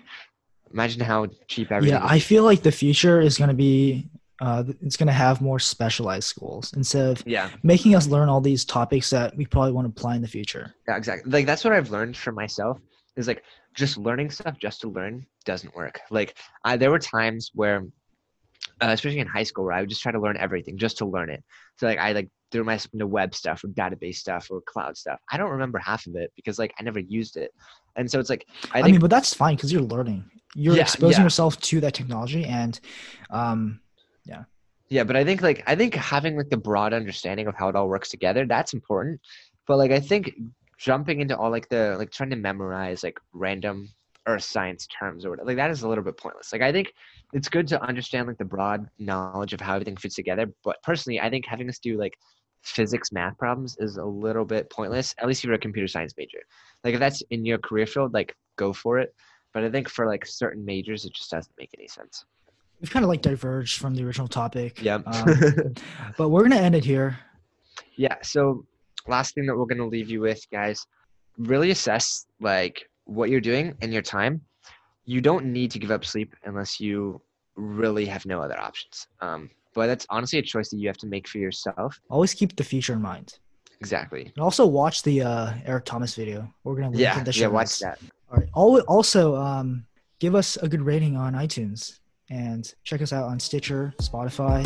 imagine 0.71 1.01
how 1.01 1.27
cheap 1.47 1.71
everything. 1.71 1.97
Yeah, 1.97 2.03
would 2.03 2.11
I 2.11 2.19
feel 2.19 2.43
like 2.43 2.61
the 2.61 2.71
future 2.71 3.19
is 3.21 3.37
going 3.37 3.49
to 3.49 3.55
be, 3.55 4.07
uh, 4.41 4.63
it's 4.81 4.97
going 4.97 5.07
to 5.07 5.13
have 5.13 5.41
more 5.41 5.59
specialized 5.59 6.27
schools 6.27 6.73
instead 6.73 7.05
of 7.09 7.23
yeah, 7.25 7.49
making 7.63 7.95
us 7.95 8.07
learn 8.07 8.29
all 8.29 8.41
these 8.41 8.65
topics 8.65 9.09
that 9.09 9.35
we 9.37 9.45
probably 9.45 9.71
want 9.71 9.85
to 9.85 9.89
apply 9.89 10.15
in 10.15 10.21
the 10.21 10.27
future. 10.27 10.73
yeah, 10.87 10.97
exactly. 10.97 11.31
Like 11.31 11.45
that's 11.45 11.63
what 11.63 11.73
I've 11.73 11.89
learned 11.89 12.17
for 12.17 12.31
myself 12.31 12.79
is 13.15 13.27
like 13.27 13.43
just 13.73 13.97
learning 13.97 14.29
stuff 14.31 14.57
just 14.59 14.81
to 14.81 14.89
learn 14.89 15.25
doesn't 15.45 15.73
work. 15.75 16.01
Like 16.09 16.37
I, 16.63 16.75
there 16.77 16.91
were 16.91 16.99
times 16.99 17.51
where 17.53 17.85
uh, 18.81 18.87
especially 18.87 19.19
in 19.19 19.27
high 19.27 19.43
school 19.43 19.65
where 19.65 19.73
I 19.73 19.79
would 19.81 19.89
just 19.89 20.01
try 20.01 20.11
to 20.11 20.19
learn 20.19 20.37
everything 20.37 20.77
just 20.77 20.97
to 20.97 21.05
learn 21.05 21.29
it. 21.29 21.43
So 21.77 21.87
like 21.87 21.99
I 21.99 22.11
like 22.11 22.29
threw 22.51 22.63
myself 22.63 22.93
into 22.93 23.07
web 23.07 23.33
stuff 23.33 23.63
or 23.63 23.67
database 23.69 24.15
stuff 24.15 24.47
or 24.49 24.61
cloud 24.61 24.97
stuff. 24.97 25.19
I 25.31 25.37
don't 25.37 25.51
remember 25.51 25.77
half 25.79 26.07
of 26.07 26.15
it 26.15 26.31
because 26.35 26.59
like 26.59 26.73
I 26.79 26.83
never 26.83 26.99
used 26.99 27.37
it. 27.37 27.51
And 27.95 28.09
so 28.09 28.19
it's 28.19 28.29
like 28.29 28.45
I 28.73 28.79
I, 28.79 28.83
mean, 28.83 28.99
but 28.99 29.09
that's 29.09 29.33
fine 29.33 29.55
because 29.55 29.71
you're 29.71 29.81
learning. 29.81 30.29
You're 30.55 30.75
Yeah, 30.75 30.81
exposing 30.83 31.19
yeah. 31.21 31.25
yourself 31.25 31.59
to 31.61 31.79
that 31.81 31.93
technology, 31.93 32.45
and 32.45 32.79
um, 33.29 33.81
yeah, 34.25 34.43
Yeah, 34.89 35.03
but 35.03 35.15
I 35.15 35.23
think 35.23 35.41
like 35.41 35.63
I 35.67 35.75
think 35.75 35.95
having 35.95 36.37
like 36.37 36.49
the 36.49 36.57
broad 36.57 36.93
understanding 36.93 37.47
of 37.47 37.55
how 37.55 37.69
it 37.69 37.75
all 37.75 37.87
works 37.87 38.09
together, 38.09 38.45
that's 38.45 38.73
important. 38.73 39.21
But 39.67 39.77
like 39.77 39.91
I 39.91 39.97
mm-hmm. 39.97 40.07
think 40.07 40.35
jumping 40.77 41.21
into 41.21 41.37
all 41.37 41.51
like 41.51 41.69
the 41.69 41.95
like 41.97 42.11
trying 42.11 42.29
to 42.31 42.35
memorize 42.35 43.03
like 43.03 43.19
random 43.33 43.89
earth 44.27 44.43
science 44.43 44.87
terms 44.87 45.25
or 45.25 45.29
whatever, 45.29 45.47
like 45.47 45.57
that 45.57 45.71
is 45.71 45.83
a 45.83 45.87
little 45.87 46.03
bit 46.03 46.17
pointless. 46.17 46.51
Like 46.51 46.61
I 46.61 46.71
think 46.71 46.93
it's 47.33 47.49
good 47.49 47.67
to 47.69 47.81
understand 47.81 48.27
like 48.27 48.37
the 48.37 48.45
broad 48.45 48.87
knowledge 48.99 49.53
of 49.53 49.61
how 49.61 49.75
everything 49.75 49.97
fits 49.97 50.15
together. 50.15 50.47
But 50.63 50.81
personally, 50.83 51.19
I 51.19 51.29
think 51.29 51.45
having 51.45 51.69
us 51.69 51.79
do 51.79 51.97
like 51.97 52.13
physics 52.63 53.11
math 53.11 53.37
problems 53.37 53.77
is 53.79 53.97
a 53.97 54.05
little 54.05 54.45
bit 54.45 54.69
pointless, 54.71 55.13
at 55.19 55.27
least 55.27 55.41
if 55.41 55.45
you're 55.45 55.53
a 55.53 55.59
computer 55.59 55.87
science 55.87 56.13
major. 56.17 56.39
Like 56.83 56.95
if 56.95 56.99
that's 56.99 57.21
in 57.29 57.45
your 57.45 57.59
career 57.59 57.85
field, 57.85 58.13
like 58.13 58.35
go 58.55 58.73
for 58.73 58.99
it. 58.99 59.13
But 59.53 59.63
I 59.63 59.69
think 59.69 59.87
for 59.87 60.05
like 60.05 60.25
certain 60.25 60.65
majors, 60.65 61.05
it 61.05 61.13
just 61.13 61.31
doesn't 61.31 61.55
make 61.57 61.69
any 61.77 61.87
sense. 61.87 62.25
We've 62.81 62.89
kind 62.91 63.03
of 63.03 63.09
like 63.09 63.21
diverged 63.21 63.79
from 63.79 63.95
the 63.95 64.03
original 64.03 64.27
topic. 64.27 64.81
Yeah. 64.81 64.99
Um, 65.05 65.73
but 66.17 66.29
we're 66.29 66.43
gonna 66.43 66.55
end 66.61 66.75
it 66.75 66.85
here. 66.85 67.17
yeah 67.97 68.15
so 68.21 68.65
last 69.07 69.35
thing 69.35 69.45
that 69.45 69.55
we're 69.55 69.65
going 69.65 69.77
to 69.77 69.85
leave 69.85 70.09
you 70.09 70.19
with 70.21 70.41
guys 70.51 70.85
really 71.37 71.69
assess 71.71 72.25
like 72.41 72.89
what 73.05 73.29
you're 73.29 73.39
doing 73.41 73.75
and 73.81 73.93
your 73.93 74.01
time 74.01 74.41
you 75.05 75.21
don't 75.21 75.45
need 75.45 75.69
to 75.71 75.77
give 75.79 75.91
up 75.91 76.03
sleep 76.03 76.35
unless 76.45 76.79
you 76.79 77.21
really 77.55 78.05
have 78.05 78.25
no 78.25 78.41
other 78.41 78.59
options 78.59 79.07
um, 79.21 79.49
but 79.75 79.85
that's 79.87 80.05
honestly 80.09 80.39
a 80.39 80.41
choice 80.41 80.69
that 80.69 80.77
you 80.77 80.87
have 80.87 80.97
to 80.97 81.05
make 81.07 81.27
for 81.27 81.37
yourself 81.37 81.99
Always 82.09 82.33
keep 82.33 82.55
the 82.55 82.63
future 82.63 82.93
in 82.93 83.01
mind. 83.01 83.37
exactly 83.79 84.23
And 84.35 84.43
also 84.43 84.65
watch 84.65 85.03
the 85.03 85.21
uh, 85.21 85.53
Eric 85.65 85.85
Thomas 85.85 86.15
video. 86.15 86.51
We're 86.63 86.75
gonna 86.75 86.89
link 86.89 86.99
yeah 87.01 87.17
in 87.19 87.23
the 87.25 87.31
show. 87.33 87.41
yeah 87.41 87.47
watch 87.47 87.65
notes. 87.67 87.79
that 87.79 87.99
All 88.31 88.37
right. 88.39 88.83
Also, 88.87 89.35
um, 89.35 89.85
give 90.19 90.33
us 90.35 90.57
a 90.57 90.67
good 90.67 90.81
rating 90.81 91.15
on 91.15 91.33
iTunes 91.33 91.99
and 92.29 92.73
check 92.83 93.01
us 93.01 93.13
out 93.13 93.25
on 93.25 93.39
Stitcher, 93.39 93.93
Spotify, 94.01 94.65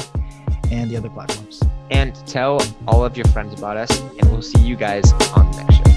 and 0.71 0.89
the 0.89 0.97
other 0.97 1.09
platforms. 1.09 1.61
and 1.91 2.15
tell 2.27 2.61
all 2.87 3.03
of 3.03 3.17
your 3.17 3.25
friends 3.27 3.57
about 3.57 3.75
us 3.75 3.99
and 3.99 4.29
we'll 4.31 4.41
see 4.41 4.61
you 4.61 4.75
guys 4.75 5.11
on 5.35 5.51
the 5.51 5.57
next 5.63 5.75
show 5.77 5.88